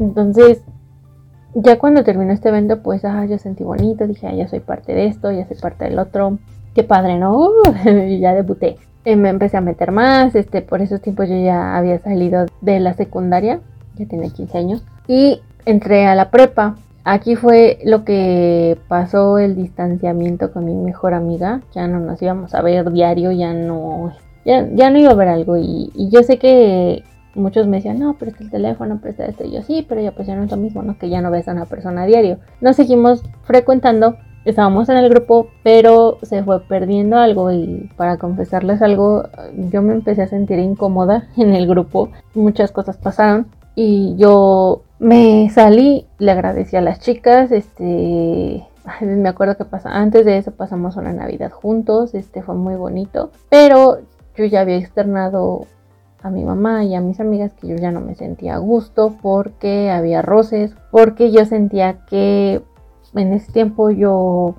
[0.00, 0.62] Entonces,
[1.54, 4.92] ya cuando terminó este evento, pues, ah, yo sentí bonito, dije, ah, ya soy parte
[4.94, 6.38] de esto, ya soy parte del otro,
[6.74, 7.52] qué padre, ¿no?
[8.08, 8.78] y ya debuté.
[9.04, 12.80] Eh, me empecé a meter más, este, por esos tiempos yo ya había salido de
[12.80, 13.60] la secundaria,
[13.94, 16.74] ya tenía 15 años, y entré a la prepa
[17.04, 21.60] Aquí fue lo que pasó el distanciamiento con mi mejor amiga.
[21.74, 24.14] Ya no nos íbamos a ver diario, ya no,
[24.46, 25.58] ya, ya no iba a ver algo.
[25.58, 29.44] Y, yo sé que muchos me decían, no, presta el teléfono, presta esto.
[29.44, 30.96] Y yo sí, pero ya pues ya no es lo mismo, ¿no?
[30.98, 32.38] Que ya no ves a una persona a diario.
[32.62, 37.52] Nos seguimos frecuentando, estábamos en el grupo, pero se fue perdiendo algo.
[37.52, 39.24] Y para confesarles algo,
[39.70, 42.08] yo me empecé a sentir incómoda en el grupo.
[42.32, 43.46] Muchas cosas pasaron.
[43.74, 48.64] Y yo me salí, le agradecí a las chicas, este,
[49.00, 53.30] me acuerdo que pasa, antes de eso pasamos una Navidad juntos, este fue muy bonito,
[53.50, 53.98] pero
[54.36, 55.66] yo ya había externado
[56.22, 59.14] a mi mamá y a mis amigas que yo ya no me sentía a gusto
[59.20, 62.62] porque había roces, porque yo sentía que
[63.14, 64.54] en ese tiempo yo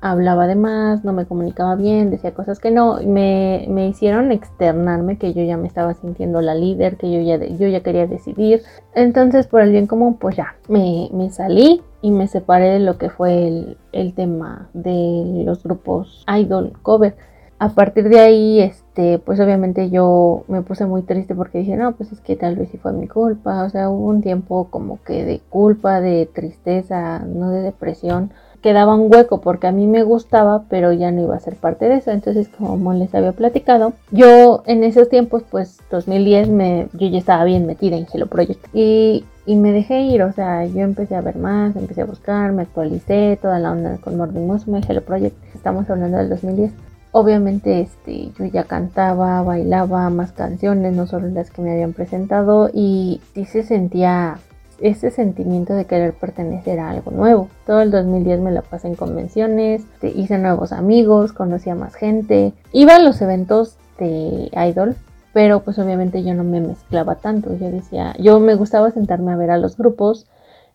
[0.00, 5.18] hablaba de más, no me comunicaba bien, decía cosas que no, me, me, hicieron externarme
[5.18, 8.62] que yo ya me estaba sintiendo la líder, que yo ya, yo ya quería decidir.
[8.94, 12.96] Entonces, por el bien común, pues ya, me, me salí y me separé de lo
[12.96, 17.16] que fue el, el, tema de los grupos idol cover.
[17.60, 21.96] A partir de ahí, este, pues obviamente yo me puse muy triste porque dije, no,
[21.96, 23.64] pues es que tal vez sí fue mi culpa.
[23.64, 28.30] O sea, hubo un tiempo como que de culpa, de tristeza, no de depresión
[28.62, 31.88] quedaba un hueco porque a mí me gustaba, pero ya no iba a ser parte
[31.88, 32.10] de eso.
[32.10, 37.44] Entonces, como les había platicado, yo en esos tiempos, pues 2010, me, yo ya estaba
[37.44, 40.22] bien metida en Hello Project y, y me dejé ir.
[40.22, 43.98] O sea, yo empecé a ver más, empecé a buscar, me actualicé toda la onda
[43.98, 45.36] con Morning Musume, Hello Project.
[45.54, 46.72] Estamos hablando del 2010.
[47.10, 52.68] Obviamente este, yo ya cantaba, bailaba más canciones, no solo las que me habían presentado
[52.72, 54.38] y sí se sentía
[54.80, 57.48] ese sentimiento de querer pertenecer a algo nuevo.
[57.66, 62.52] Todo el 2010 me la pasé en convenciones, hice nuevos amigos, conocí a más gente,
[62.72, 64.96] iba a los eventos de idol,
[65.32, 67.56] pero pues obviamente yo no me mezclaba tanto.
[67.56, 70.26] Yo decía, yo me gustaba sentarme a ver a los grupos.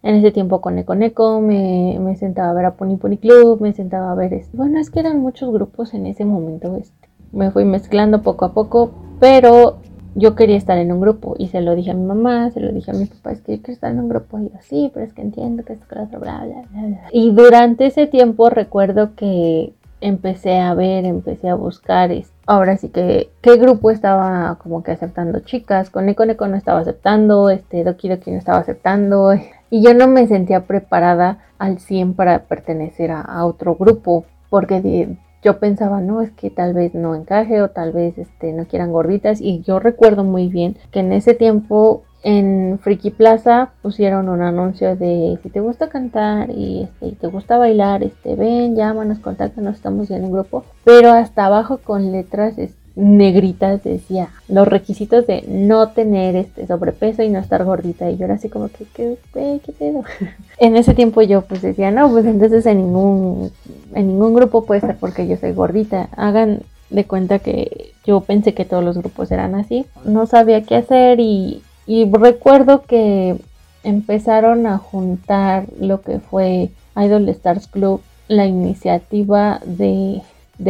[0.03, 3.61] En ese tiempo con Eco Neco, me, me sentaba a ver a Pony Pony Club,
[3.61, 4.33] me sentaba a ver...
[4.33, 6.75] Este, bueno, es que eran muchos grupos en ese momento.
[6.75, 7.07] Este.
[7.31, 9.77] Me fui mezclando poco a poco, pero
[10.15, 12.71] yo quería estar en un grupo y se lo dije a mi mamá, se lo
[12.71, 14.91] dije a mi papá, es que yo quiero estar en un grupo y yo sí,
[14.93, 17.01] pero es que entiendo que esto que otro, bla, bla, bla.
[17.11, 22.11] Y durante ese tiempo recuerdo que empecé a ver, empecé a buscar,
[22.45, 26.79] ahora sí que qué grupo estaba como que aceptando chicas, con Eco Neko no estaba
[26.79, 29.33] aceptando, este Doki Doki no estaba aceptando
[29.69, 35.59] y yo no me sentía preparada al 100 para pertenecer a otro grupo porque yo
[35.59, 39.41] pensaba, no, es que tal vez no encaje o tal vez este, no quieran gorditas.
[39.41, 44.95] Y yo recuerdo muy bien que en ese tiempo en Friki Plaza pusieron un anuncio
[44.95, 50.09] de si te gusta cantar y este, te gusta bailar, este, ven, llámanos, contáctanos, estamos
[50.09, 50.63] en un grupo.
[50.85, 52.57] Pero hasta abajo con letras
[52.95, 58.09] negritas decía los requisitos de no tener este sobrepeso y no estar gordita.
[58.09, 60.03] Y yo era así como que, ¿qué, pedo?
[60.59, 63.51] en ese tiempo yo pues decía, no, pues entonces en ningún,
[63.93, 66.09] en ningún grupo puede estar porque yo soy gordita.
[66.15, 69.85] Hagan de cuenta que yo pensé que todos los grupos eran así.
[70.05, 73.35] No sabía qué hacer y y recuerdo que
[73.83, 80.21] empezaron a juntar lo que fue Idol Stars Club, la iniciativa de,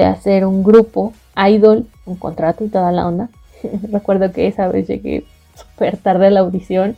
[0.04, 3.30] hacer un grupo, Idol, un contrato y toda la onda.
[3.92, 6.96] recuerdo que esa vez llegué súper tarde a la audición.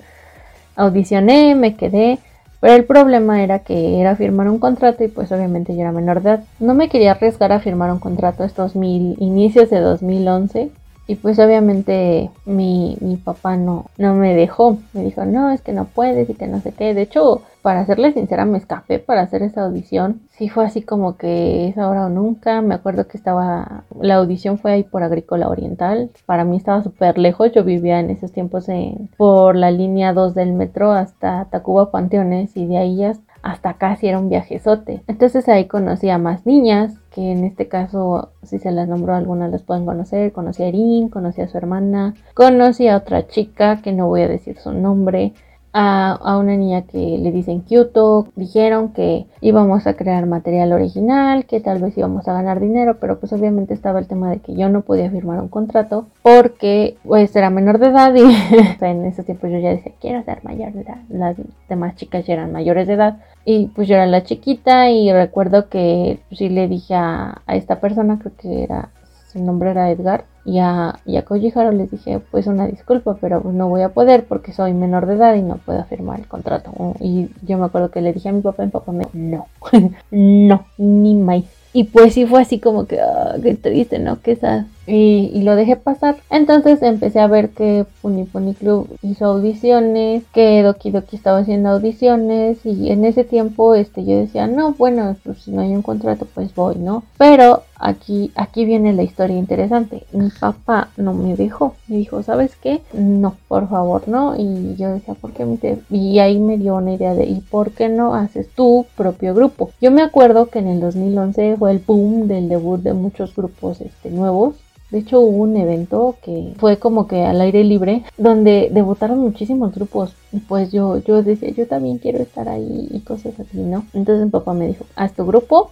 [0.75, 2.19] Audicioné, me quedé,
[2.59, 6.21] pero el problema era que era firmar un contrato y pues obviamente yo era menor
[6.21, 6.43] de edad.
[6.59, 10.71] No me quería arriesgar a firmar un contrato estos mil inicios de 2011
[11.07, 14.79] y pues obviamente mi, mi papá no, no me dejó.
[14.93, 16.93] Me dijo, no, es que no puedes y que no sé qué.
[16.93, 20.21] De hecho, para serle sincera, me escapé para hacer esa audición.
[20.29, 22.61] Sí fue así como que es ahora o nunca.
[22.61, 26.11] Me acuerdo que estaba, la audición fue ahí por Agrícola Oriental.
[26.27, 27.51] Para mí estaba súper lejos.
[27.53, 32.55] Yo vivía en esos tiempos en, por la línea 2 del metro hasta Tacuba Panteones
[32.55, 35.01] y de ahí ya hasta casi era un viajezote.
[35.07, 39.49] Entonces ahí conocí a más niñas, que en este caso, si se las nombró algunas
[39.49, 40.33] las pueden conocer.
[40.33, 44.27] Conocí a Erin, conocí a su hermana, conocí a otra chica que no voy a
[44.27, 45.33] decir su nombre
[45.77, 48.27] a, una niña que le dicen Kyoto.
[48.35, 53.19] Dijeron que íbamos a crear material original, que tal vez íbamos a ganar dinero, pero
[53.19, 57.35] pues obviamente estaba el tema de que yo no podía firmar un contrato porque pues
[57.35, 58.21] era menor de edad y
[58.85, 60.97] en ese tiempo yo ya decía quiero ser mayor de edad.
[61.09, 61.35] Las
[61.67, 65.67] demás chicas ya eran mayores de edad y pues yo era la chiquita y recuerdo
[65.69, 68.89] que pues, sí le dije a, a esta persona, creo que era
[69.35, 71.25] su nombre era Edgar, y a, y a
[71.71, 75.35] les dije, pues una disculpa, pero no voy a poder porque soy menor de edad
[75.35, 76.71] y no puedo firmar el contrato.
[76.99, 79.47] Y yo me acuerdo que le dije a mi papá, mi papá me dijo, no,
[80.11, 81.43] no, ni más.
[81.73, 84.21] Y pues sí fue así como que, ah, qué triste, ¿no?
[84.21, 86.17] Que esa y, lo dejé pasar.
[86.29, 91.69] Entonces empecé a ver que Puni Puni Club hizo audiciones, que Doki Doki estaba haciendo
[91.69, 95.81] audiciones y en ese tiempo este, yo decía, no, bueno, pues si no hay un
[95.81, 97.03] contrato pues voy, ¿no?
[97.17, 100.03] Pero aquí, aquí viene la historia interesante.
[100.11, 102.81] Mi papá no me dejó, me dijo, ¿sabes qué?
[102.93, 104.35] No, por favor, no.
[104.35, 105.57] Y yo decía, ¿por qué me
[105.89, 109.71] Y ahí me dio una idea de, ¿y por qué no haces tu propio grupo?
[109.81, 113.81] Yo me acuerdo que en el 2011 fue el boom del debut de muchos grupos
[113.81, 114.55] este, nuevos
[114.91, 119.73] de hecho hubo un evento que fue como que al aire libre donde debutaron muchísimos
[119.73, 123.85] grupos y pues yo, yo decía yo también quiero estar ahí y cosas así, ¿no?
[123.93, 125.71] Entonces mi papá me dijo, haz tu grupo,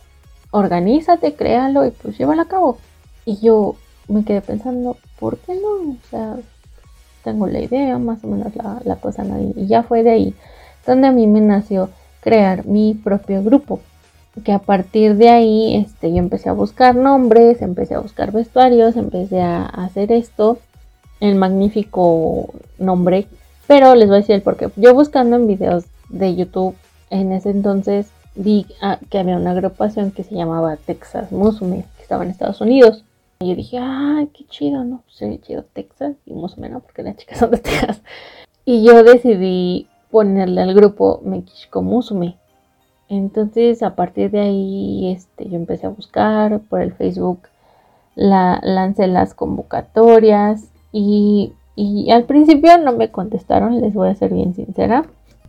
[0.51, 2.77] organízate, créalo y pues llévalo a cabo.
[3.25, 3.75] Y yo
[4.07, 5.91] me quedé pensando, ¿por qué no?
[5.91, 6.37] O sea,
[7.23, 9.39] tengo la idea, más o menos la, la cosa, ¿no?
[9.55, 10.35] Y ya fue de ahí
[10.85, 11.89] donde a mí me nació
[12.21, 13.79] crear mi propio grupo
[14.43, 18.95] que a partir de ahí este, yo empecé a buscar nombres, empecé a buscar vestuarios,
[18.95, 20.57] empecé a hacer esto,
[21.19, 23.27] el magnífico nombre,
[23.67, 24.69] pero les voy a decir el porqué.
[24.75, 26.75] Yo buscando en videos de YouTube
[27.09, 32.01] en ese entonces vi ah, que había una agrupación que se llamaba Texas Musume, que
[32.01, 33.05] estaba en Estados Unidos.
[33.39, 35.03] Y yo dije, ay, qué chido, ¿no?
[35.05, 36.79] Pues chido Texas y Musume, ¿no?
[36.79, 38.01] Porque las chicas son de Texas.
[38.65, 42.37] Y yo decidí ponerle al grupo Mekishiko Musume
[43.17, 47.39] entonces a partir de ahí este, yo empecé a buscar por el Facebook,
[48.15, 51.53] la, lancé las convocatorias y,
[52.11, 55.05] al principio no me contestaron, les voy a ser bien sincera.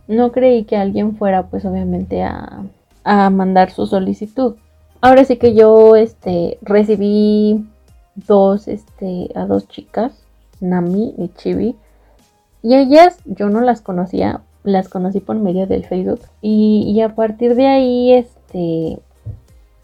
[0.07, 2.63] No creí que alguien fuera pues obviamente a,
[3.03, 4.55] mandar su solicitud.
[4.99, 7.63] Ahora sí que yo este, recibí
[8.15, 10.13] dos, este, a dos chicas,
[10.59, 11.75] Nami y Chibi.
[12.63, 17.55] Y ellas yo no las conocía, las conocí por medio del Facebook y, a partir
[17.55, 18.99] de ahí, este,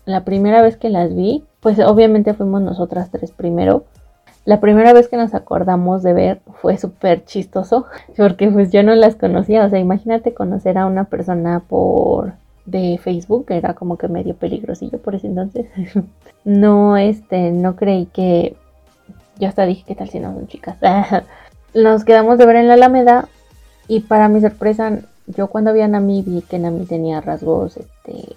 [0.06, 3.86] la primera vez que las vi, pues obviamente fuimos nosotras tres primero.
[4.44, 7.86] La primera vez que nos acordamos de ver fue súper chistoso
[8.17, 12.34] porque pues yo no las conocía, o sea, imagínate conocer a una persona por
[12.65, 15.67] de Facebook, era como que medio peligrosillo por ese entonces.
[16.44, 18.56] no, este, no creí que
[19.40, 20.77] yo hasta dije, ¿qué tal si no son chicas?
[21.73, 23.27] nos quedamos de ver en la Alameda
[23.88, 28.36] y para mi sorpresa, yo cuando vi a Nami vi que Nami tenía rasgos, este,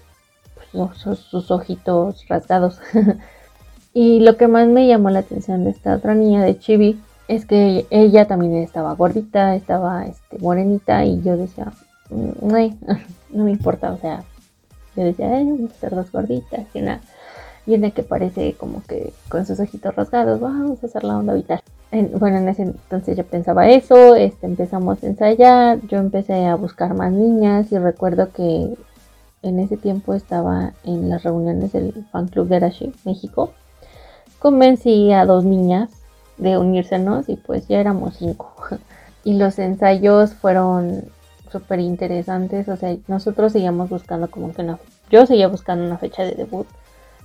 [0.55, 2.79] pues, sus, ojitos rasgados.
[3.93, 7.45] y lo que más me llamó la atención de esta otra niña de Chibi es
[7.45, 11.71] que ella también estaba gordita, estaba este, morenita y yo decía,
[12.09, 12.47] mm,
[13.33, 14.23] no, me importa, o sea,
[14.95, 17.01] yo decía, eh, vamos a hacer dos gorditas y una,
[17.65, 21.33] y una que parece como que con sus ojitos rasgados, vamos a hacer la onda
[21.33, 21.61] vital.
[21.91, 26.93] Bueno, en ese entonces yo pensaba eso, este, empezamos a ensayar, yo empecé a buscar
[26.93, 28.75] más niñas y recuerdo que
[29.41, 33.51] en ese tiempo estaba en las reuniones del fan club de Arashi, México.
[34.39, 35.89] Convencí a dos niñas
[36.37, 38.53] de unírsenos y pues ya éramos cinco.
[39.23, 41.05] y los ensayos fueron
[41.51, 44.77] súper interesantes, o sea, nosotros seguíamos buscando como que una,
[45.09, 46.67] yo seguía buscando una fecha de debut,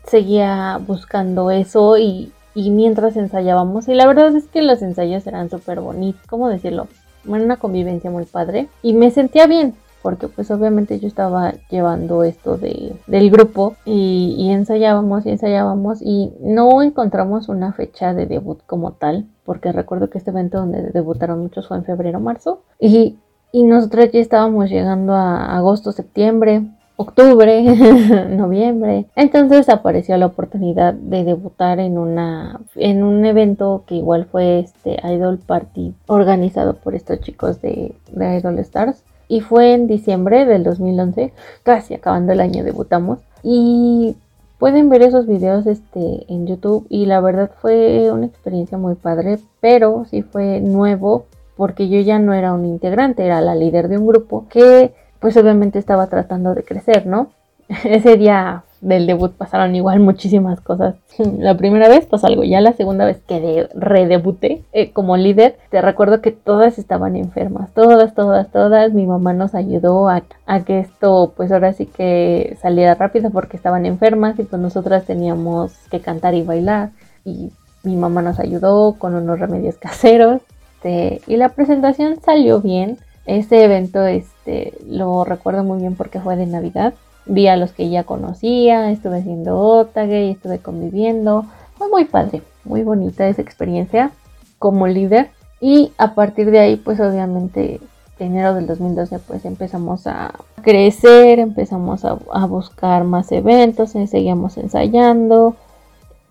[0.06, 5.50] seguía buscando eso y y mientras ensayábamos, y la verdad es que los ensayos eran
[5.50, 6.88] súper bonitos, ¿cómo decirlo?
[7.24, 12.24] Bueno, una convivencia muy padre y me sentía bien porque pues obviamente yo estaba llevando
[12.24, 18.26] esto de, del grupo y, y, ensayábamos y ensayábamos y no encontramos una fecha de
[18.26, 22.62] debut como tal porque recuerdo que este evento donde debutaron muchos fue en febrero marzo
[22.78, 23.18] y,
[23.52, 26.66] y nosotros ya estábamos llegando a agosto septiembre
[27.00, 27.62] octubre,
[28.28, 29.06] noviembre.
[29.16, 35.00] Entonces apareció la oportunidad de debutar en una en un evento que igual fue este
[35.02, 39.02] Idol Party organizado por estos chicos de, de Idol Stars.
[39.28, 41.32] Y fue en diciembre del 2011,
[41.62, 43.20] casi acabando el año debutamos.
[43.42, 44.16] Y
[44.58, 46.86] pueden ver esos videos este en YouTube.
[46.90, 51.26] Y la verdad fue una experiencia muy padre, pero sí fue nuevo
[51.56, 55.36] porque yo ya no era un integrante, era la líder de un grupo que pues
[55.36, 57.30] obviamente estaba tratando de crecer, ¿no?
[57.84, 60.96] Ese día del debut pasaron igual muchísimas cosas.
[61.38, 65.82] La primera vez pasó algo, ya la segunda vez que redebuté eh, como líder, te
[65.82, 68.92] recuerdo que todas estaban enfermas, todas, todas, todas.
[68.92, 73.56] Mi mamá nos ayudó a, a, que esto pues ahora sí que saliera rápido porque
[73.56, 76.90] estaban enfermas y pues nosotras teníamos que cantar y bailar
[77.24, 77.50] y
[77.82, 80.40] mi mamá nos ayudó con unos remedios caseros
[80.80, 82.98] este, y la presentación salió bien.
[83.30, 86.94] Ese evento este, lo recuerdo muy bien porque fue de Navidad.
[87.26, 91.44] Vi a los que ya conocía, estuve haciendo otage, estuve conviviendo.
[91.78, 94.10] Fue muy padre, muy bonita esa experiencia
[94.58, 95.30] como líder.
[95.60, 97.80] Y a partir de ahí, pues obviamente,
[98.18, 105.54] enero del 2012, pues empezamos a crecer, empezamos a, a buscar más eventos, seguíamos ensayando.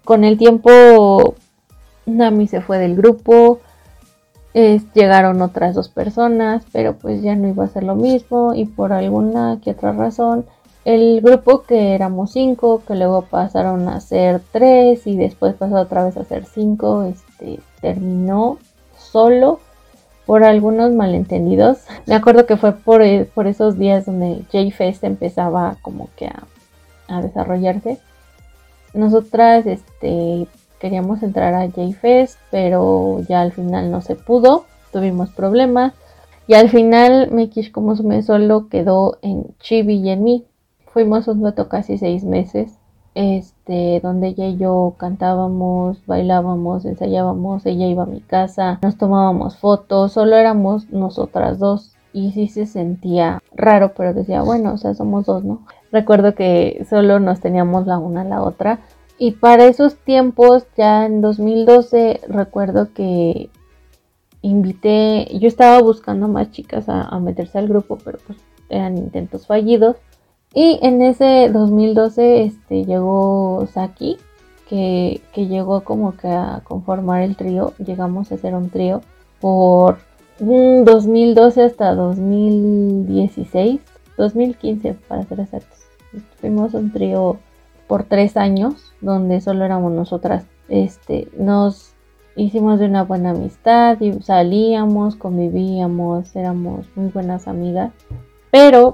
[0.04, 1.36] Con el tiempo,
[2.06, 3.60] Nami se fue del grupo,
[4.54, 8.94] llegaron otras dos personas, pero pues ya no iba a ser lo mismo y por
[8.94, 10.46] alguna que otra razón
[10.86, 16.06] el grupo que éramos cinco, que luego pasaron a ser tres y después pasó otra
[16.06, 18.58] vez a ser cinco, este, terminó
[18.98, 19.60] solo
[20.26, 21.80] por algunos malentendidos.
[22.08, 26.44] Me acuerdo que fue por, e, por esos días donde J-Fest empezaba como que a,
[27.08, 28.00] a desarrollarse.
[28.94, 30.48] Nosotras, este,
[30.80, 35.94] queríamos entrar a J-Fest, pero ya al final no se pudo, tuvimos problemas.
[36.48, 40.46] Y al final Mikish como me solo quedó en Chibi y en mí.
[40.88, 42.80] Fuimos un dueto casi seis meses,
[43.14, 49.58] este, donde ella y yo cantábamos, bailábamos, ensayábamos, ella iba a mi casa, nos tomábamos
[49.58, 51.96] fotos, solo éramos nosotras dos.
[52.12, 55.62] Y sí se sentía raro, pero decía, bueno, o sea, somos dos, ¿no?
[55.92, 58.80] Recuerdo que solo nos teníamos la una a la otra,
[59.20, 63.50] y para esos tiempos, ya en 2012, recuerdo que
[64.42, 68.40] invité, yo estaba buscando más chicas a, meterse al grupo, pero pues
[68.70, 69.98] eran intentos fallidos.
[70.54, 74.18] Y en ese 2012 este, llegó Saki,
[74.70, 77.74] que, que, llegó como que a conformar el trío.
[77.78, 79.02] Llegamos a hacer un trío
[79.42, 79.98] por
[80.40, 83.82] 2012 hasta 2016,
[84.18, 85.80] 2015 para ser exactos.
[86.40, 87.38] Fuimos un trío
[87.88, 90.46] por tres años, donde solo éramos nosotras.
[90.68, 91.94] Este, nos
[92.36, 97.92] hicimos de una buena amistad y salíamos, convivíamos, éramos muy buenas amigas,
[98.52, 98.94] pero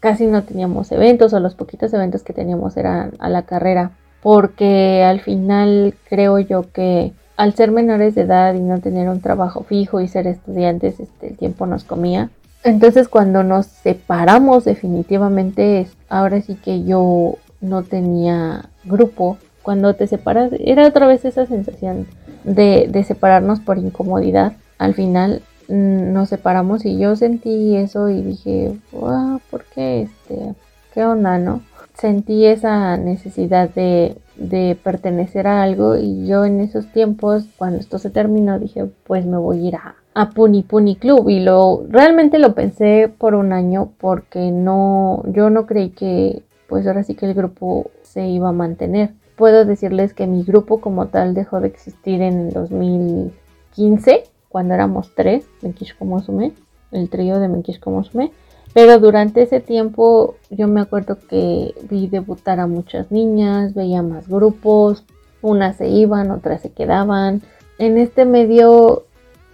[0.00, 3.92] casi no teníamos eventos o los poquitos eventos que teníamos eran a la carrera,
[4.22, 9.20] porque al final creo yo que al ser menores de edad y no tener un
[9.20, 12.30] trabajo fijo y ser estudiantes, este, el tiempo nos comía.
[12.64, 19.38] Entonces cuando nos separamos definitivamente, ahora sí que yo no tenía grupo.
[19.62, 22.06] Cuando te separas, era otra vez esa sensación
[22.44, 24.54] de, de separarnos por incomodidad.
[24.78, 30.54] Al final mm, nos separamos y yo sentí eso y dije, ¿por qué este?
[30.94, 31.62] ¿Qué onda, no?
[31.94, 37.98] Sentí esa necesidad de, de pertenecer a algo y yo en esos tiempos, cuando esto
[37.98, 41.84] se terminó, dije, pues me voy a ir a, a Puni Puni Club y lo
[41.88, 47.16] realmente lo pensé por un año porque no yo no creí que pues ahora sí
[47.16, 49.10] que el grupo se iba a mantener.
[49.36, 55.12] Puedo decirles que mi grupo como tal dejó de existir en el 2015, cuando éramos
[55.16, 56.52] tres, Menkish Komosume,
[56.92, 58.30] el trío de Menkish Komosume.
[58.72, 64.28] Pero durante ese tiempo yo me acuerdo que vi debutar a muchas niñas, veía más
[64.28, 65.04] grupos,
[65.42, 67.42] unas se iban, otras se quedaban.
[67.78, 69.04] en este medio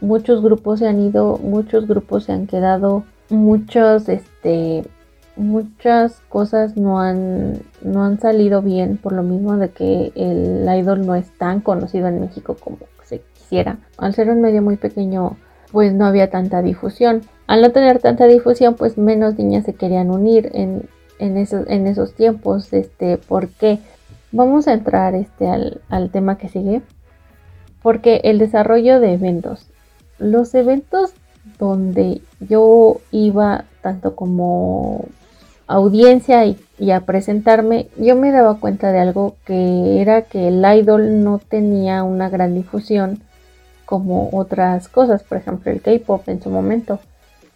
[0.03, 4.85] muchos grupos se han ido, muchos grupos se han quedado, muchos, este,
[5.37, 11.07] muchas cosas no han, no han salido bien por lo mismo de que el idol
[11.07, 13.79] no es tan conocido en México como se quisiera.
[13.99, 15.37] Al ser un medio muy pequeño,
[15.71, 17.23] pues no había tanta difusión.
[17.47, 21.87] Al no tener tanta difusión, pues menos niñas se querían unir en, en, esos, en
[21.87, 22.73] esos tiempos.
[22.73, 23.79] Este, ¿Por qué?
[24.33, 26.83] Vamos a entrar este, al, al tema que sigue.
[27.83, 29.67] Porque el desarrollo de eventos.
[30.19, 31.13] Los eventos
[31.59, 35.05] donde yo iba tanto como
[35.67, 41.25] audiencia y, a presentarme, yo me daba cuenta de algo que era que el idol
[41.25, 43.23] no tenía una gran difusión
[43.85, 47.01] como otras cosas, por ejemplo el K-pop en su momento,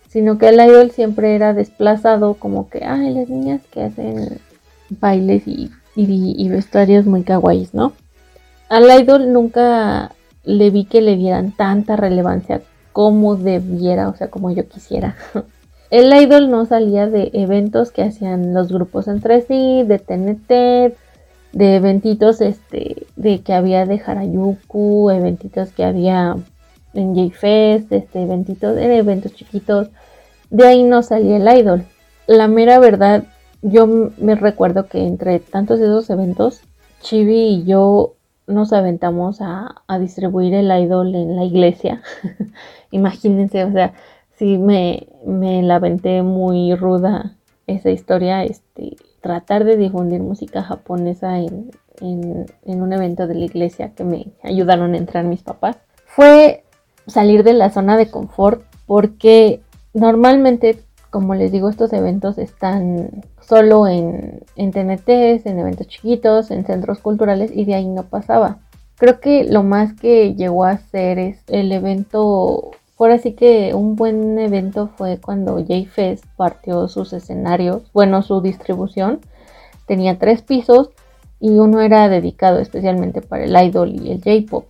[0.08, 4.40] sino que el idol siempre era desplazado como que, ay, las niñas que hacen
[4.88, 7.92] bailes y, y, vestuarios muy kawaiis, ¿no?
[8.68, 10.12] Al idol nunca
[10.44, 15.16] le vi que le dieran tanta relevancia como debiera, o sea, como yo quisiera.
[15.90, 20.94] El idol no salía de eventos que hacían los grupos entre sí, de TNT,
[21.52, 26.36] de eventitos este, de que había de Harajuku, eventitos que había
[26.94, 29.88] en J-Fest, este, eventitos, de eventos chiquitos.
[30.48, 31.84] De ahí no salía el idol.
[32.28, 33.24] La mera verdad,
[33.60, 36.60] yo me recuerdo que entre tantos de esos eventos,
[37.00, 38.14] Chibi y yo
[38.46, 42.02] nos aventamos a, a distribuir el idol en la iglesia.
[42.92, 43.94] Imagínense, o sea,
[44.40, 45.78] sí me, me la
[46.22, 47.36] muy ruda
[47.66, 51.70] esa historia, este, tratar de difundir música japonesa en,
[52.00, 55.76] en, un evento de la iglesia que me ayudaron a entrar mis papás,
[56.06, 56.64] fue
[57.06, 59.60] salir de la zona de confort porque
[59.92, 66.64] normalmente, como les digo, estos eventos están solo en, en TNTs, en eventos chiquitos, en
[66.64, 68.60] centros culturales y de ahí no pasaba.
[68.96, 72.70] Creo que lo más que llegó a ser es el evento
[73.00, 79.20] por así que un buen evento fue cuando J-Fest partió sus escenarios, bueno, su distribución.
[79.86, 80.90] Tenía tres pisos
[81.40, 84.66] y uno era dedicado especialmente para el idol y el J-Pop,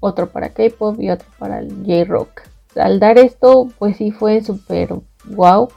[0.00, 2.42] otro para K-Pop y otro para el J-Rock.
[2.76, 4.94] Al dar esto, pues sí fue súper
[5.30, 5.70] wow.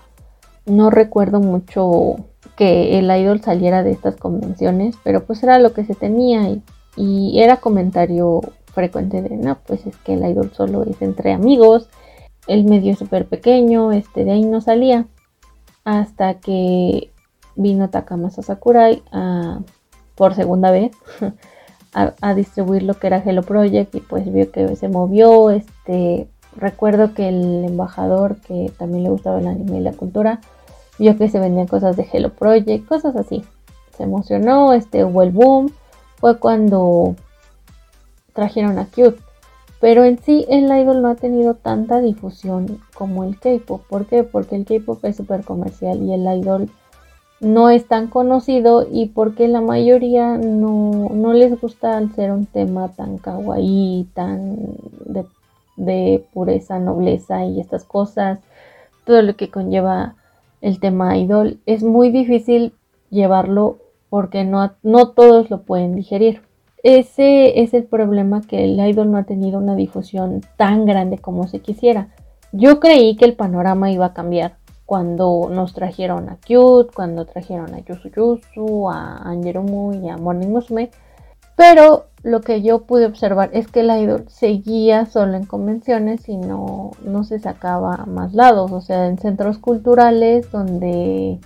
[0.65, 2.17] No recuerdo mucho
[2.57, 6.61] que el idol saliera de estas convenciones, pero pues era lo que se tenía y,
[6.97, 8.41] y era comentario
[8.75, 11.89] frecuente de, no, pues es que el idol solo es entre amigos,
[12.45, 15.07] el medio súper pequeño, este, de ahí no salía.
[15.83, 17.11] Hasta que
[17.55, 19.59] vino Takamasa Sakurai a,
[20.15, 20.91] por segunda vez
[21.93, 25.49] a, distribuir lo que era Hello Project y pues vio que se movió.
[25.49, 30.41] Este, recuerdo que el embajador que también le gustaba el anime y la cultura
[30.99, 33.43] vio que se vendían cosas de Hello Project, cosas así.
[33.95, 35.71] Se emocionó, este, hubo el boom.
[36.17, 37.15] Fue cuando
[38.35, 39.17] trajeron a Cute.
[39.79, 43.81] Pero en sí el idol no ha tenido tanta difusión como el K-pop.
[43.89, 44.23] ¿Por qué?
[44.23, 46.69] Porque el K-pop es súper comercial y el idol
[47.39, 52.45] no es tan conocido y porque la mayoría no, no les gusta al ser un
[52.45, 54.55] tema tan kawaii, tan
[55.05, 55.25] de,
[55.75, 58.39] de, pureza, nobleza y estas cosas,
[59.05, 60.15] todo lo que conlleva
[60.61, 62.73] el tema idol, es muy difícil
[63.09, 63.77] llevarlo
[64.09, 66.44] porque no, no todos lo pueden digerir.
[66.85, 71.47] Ese es el problema que el idol no ha tenido una difusión tan grande como
[71.47, 72.09] se quisiera.
[72.51, 77.73] Yo creí que el panorama iba a cambiar cuando nos trajeron a Cute, cuando trajeron
[77.73, 80.91] a Yusu Yusu, a Angerumu y a Morning Musume.
[81.55, 86.37] Pero lo que yo pude observar es que el idol seguía solo en convenciones y
[86.37, 91.39] no, no se sacaba a más lados, o sea, en centros culturales donde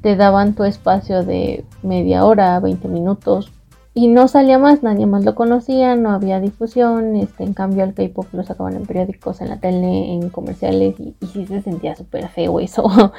[0.00, 3.52] te daban tu espacio de media hora, 20 minutos,
[3.96, 7.94] y no salía más, nadie más lo conocía, no había difusión, este, en cambio el
[7.94, 12.28] K-pop lo sacaban en periódicos, en la tele, en comerciales y, sí se sentía súper
[12.28, 12.84] feo eso,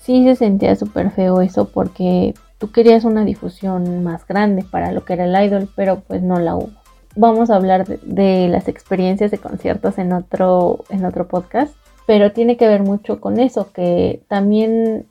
[0.00, 5.04] sí se sentía súper feo eso porque tú querías una difusión más grande para lo
[5.04, 6.70] que era el idol, pero pues no la hubo.
[7.14, 11.74] Vamos a hablar de, de las experiencias de conciertos en otro, en otro podcast,
[12.06, 15.06] pero tiene que ver mucho con eso, que también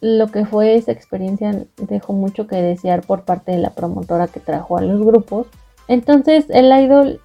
[0.00, 4.40] lo que fue esa experiencia dejó mucho que desear por parte de la promotora que
[4.40, 5.46] trajo a los grupos.
[5.88, 7.20] Entonces el idol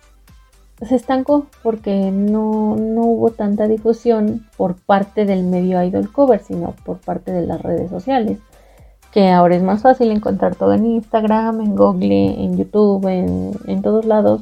[0.82, 6.74] se estancó porque no, no, hubo tanta difusión por parte del medio idol cover, sino
[6.84, 8.40] por parte de las redes sociales.
[9.12, 13.82] Que ahora es más fácil encontrar todo en Instagram, en Google, en YouTube, en, en
[13.82, 14.42] todos lados.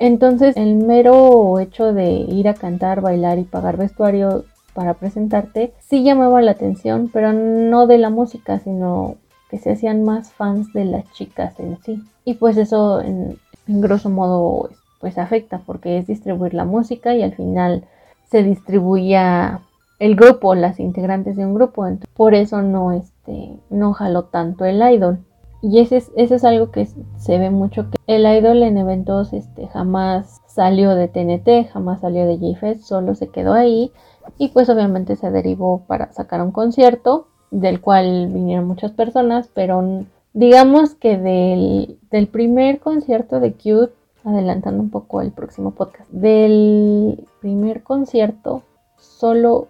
[0.00, 4.44] Entonces el mero hecho de ir a cantar, bailar y pagar vestuario
[4.78, 9.16] para presentarte, sí llamaba la atención, pero no de la música, sino
[9.50, 12.00] que se hacían más fans de las chicas en sí.
[12.24, 14.70] Y pues eso en, grosso modo
[15.00, 17.86] pues afecta porque es distribuir la música y al final
[18.30, 19.62] se distribuía
[19.98, 21.84] el grupo, las integrantes de un grupo.
[22.14, 25.18] por eso no, este, no jaló tanto el idol.
[25.60, 29.32] Y ese es, eso es algo que se ve mucho, que el idol en eventos
[29.32, 33.90] este, jamás salió de TNT, jamás salió de JFest, solo se quedó ahí
[34.36, 40.04] y pues obviamente se derivó para sacar un concierto del cual vinieron muchas personas, pero
[40.34, 47.26] digamos que del, del primer concierto de Cute, adelantando un poco el próximo podcast, del
[47.40, 48.62] primer concierto
[48.98, 49.68] solo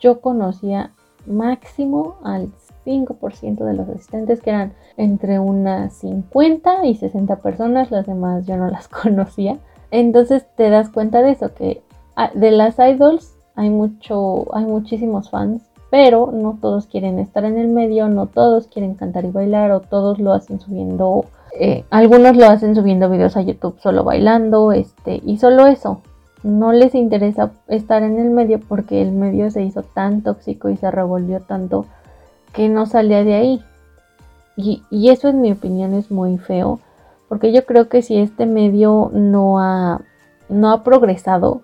[0.00, 0.92] yo conocía
[1.26, 2.48] máximo al
[2.84, 8.56] 5% de los asistentes, que eran entre unas 50 y 60 personas, las demás yo
[8.56, 9.58] no las conocía.
[9.90, 11.82] Entonces te das cuenta de eso, que
[12.16, 17.58] ah, de las idols hay mucho, hay muchísimos fans, pero no todos quieren estar en
[17.58, 21.26] el medio, no todos quieren cantar y bailar, o todos lo hacen subiendo,
[21.58, 26.00] eh, algunos lo hacen subiendo videos a YouTube solo bailando, este, y solo eso.
[26.42, 30.76] No les interesa estar en el medio porque el medio se hizo tan tóxico y
[30.76, 31.86] se revolvió tanto
[32.52, 33.64] que no salía de ahí.
[34.56, 36.78] Y, eso en mi opinión es muy feo,
[37.28, 40.02] porque yo creo que si este medio no ha,
[40.48, 41.62] no ha progresado,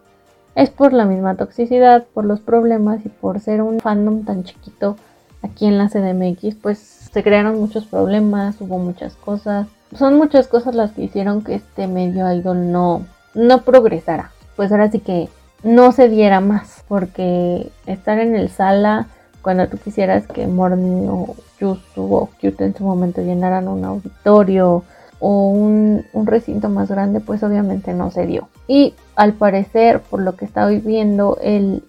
[0.58, 4.96] es por la misma toxicidad, por los problemas y por ser un fandom tan chiquito
[5.40, 9.68] aquí en la CDMX, pues se crearon muchos problemas, hubo muchas cosas.
[9.96, 14.32] Son muchas cosas las que hicieron que este medio idol no, no progresara.
[14.56, 15.28] Pues ahora sí que
[15.62, 19.06] no se diera más, porque estar en el sala
[19.42, 24.82] cuando tú quisieras que Morning o Yusu o Cute en su momento llenaran un auditorio
[25.20, 28.48] o un, recinto más grande, pues obviamente no se dio.
[28.66, 31.82] Y al parecer, por lo que estoy viendo, el,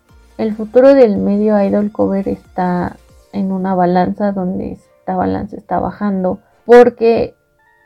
[0.55, 2.95] futuro del medio idol cover está
[3.33, 7.35] en una balanza donde esta balanza está bajando porque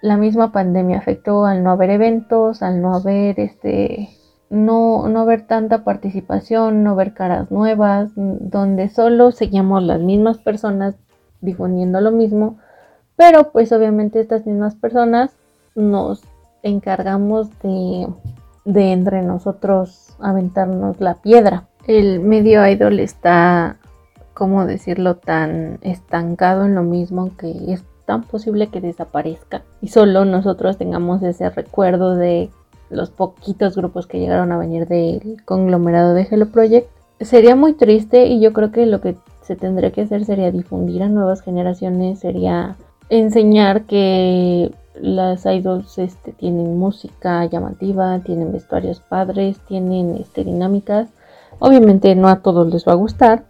[0.01, 4.09] la misma pandemia afectó al no haber eventos, al no haber este
[4.49, 10.95] no, no ver tanta participación, no ver caras nuevas, donde solo seguíamos las mismas personas
[11.41, 12.59] difundiendo lo mismo,
[13.15, 15.31] pero pues obviamente estas mismas personas
[15.75, 16.21] nos
[16.63, 18.07] encargamos de,
[18.65, 21.67] de entre nosotros aventarnos la piedra.
[21.85, 23.77] El medio idol está,
[24.33, 30.25] ¿cómo decirlo?, tan estancado en lo mismo que es tan posible que desaparezca y solo
[30.25, 32.49] nosotros tengamos ese recuerdo de
[32.89, 36.89] los poquitos grupos que llegaron a venir del conglomerado de Hello Project.
[37.19, 41.03] Sería muy triste y yo creo que lo que se tendría que hacer sería difundir
[41.03, 42.75] a nuevas generaciones, sería
[43.09, 51.09] enseñar que las idols este, tienen música llamativa, tienen vestuarios padres, tienen este, dinámicas.
[51.59, 53.43] Obviamente no a todos les va a gustar,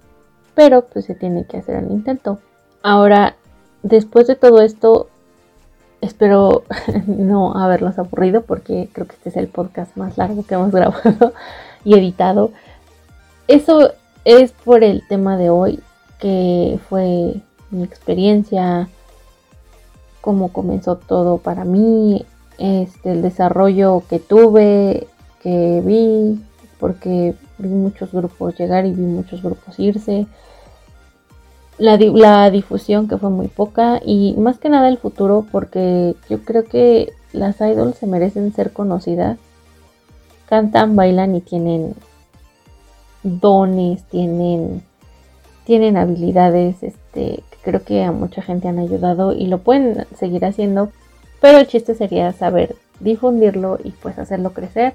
[0.56, 2.40] pero pues se tiene que hacer el intento.
[2.82, 3.36] Ahora,
[3.82, 5.08] después de todo esto,
[6.04, 6.64] Espero
[7.08, 11.34] no haberlos aburrido porque creo que este es el podcast más largo que hemos grabado
[11.86, 12.52] y editado.
[13.48, 13.92] Eso
[14.26, 15.80] es por el tema de hoy,
[16.20, 17.36] que fue
[17.72, 18.90] mi experiencia,
[20.24, 22.26] cómo comenzó todo para mí,
[22.58, 25.08] este, el desarrollo que tuve,
[25.42, 26.42] que vi,
[26.80, 30.26] porque vi muchos grupos llegar y vi muchos grupos irse
[31.78, 36.64] la, difusión que fue muy poca y más que nada el futuro porque yo creo
[36.64, 39.38] que las idols se merecen ser conocidas.
[40.48, 41.96] Cantan, bailan y tienen
[43.24, 44.84] dones, tienen,
[45.66, 50.90] tienen habilidades este, creo que a mucha gente han ayudado y lo pueden seguir haciendo.
[51.42, 54.94] Pero el chiste sería saber difundirlo y pues hacerlo crecer.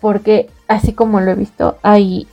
[0.00, 2.26] Porque así como lo he visto, hay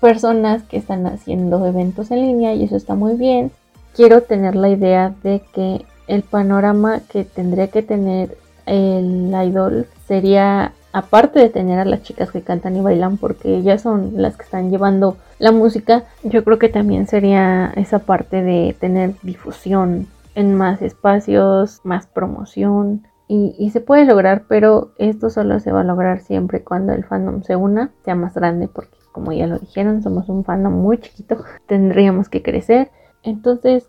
[0.00, 3.50] personas que están haciendo eventos en línea y eso está muy bien.
[3.94, 10.72] Quiero tener la idea de que el panorama que tendría que tener el idol sería
[10.92, 14.44] aparte de tener a las chicas que cantan y bailan porque ellas son las que
[14.44, 20.54] están llevando la música, yo creo que también sería esa parte de tener difusión en
[20.54, 26.20] más espacios, más promoción y, se puede lograr, pero esto solo se va a lograr
[26.20, 30.28] siempre cuando el fandom se una, sea más grande porque como ya lo dijeron, somos
[30.28, 32.90] un fandom muy chiquito, tendríamos que crecer.
[33.22, 33.88] Entonces,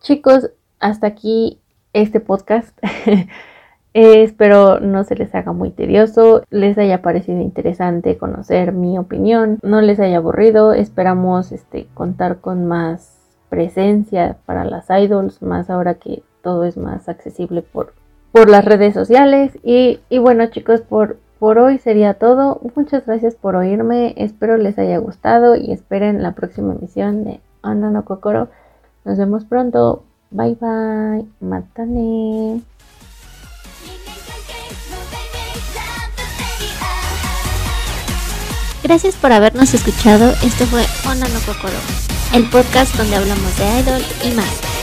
[0.00, 1.60] chicos, hasta aquí
[1.92, 2.78] este podcast.
[3.94, 9.80] espero no se les haga muy tedioso, les haya parecido interesante conocer mi opinión, no
[9.80, 10.72] les haya aburrido.
[10.72, 13.18] Esperamos este, contar con más
[13.48, 17.92] presencia para las idols, más ahora que todo es más accesible por,
[18.32, 19.58] las redes sociales.
[19.64, 22.60] Y, bueno chicos, por, por hoy sería todo.
[22.76, 24.14] Muchas gracias por oírme.
[24.16, 28.48] Espero les haya gustado y esperen la próxima emisión de Anda no Kokoro.
[29.04, 30.04] Nos vemos pronto.
[30.30, 31.26] Bye bye.
[31.40, 32.62] Matane.
[38.88, 40.34] Gracias por habernos escuchado.
[40.42, 41.76] Este fue Ona no Kokoro,
[42.32, 44.77] el podcast donde hablamos de idol y más.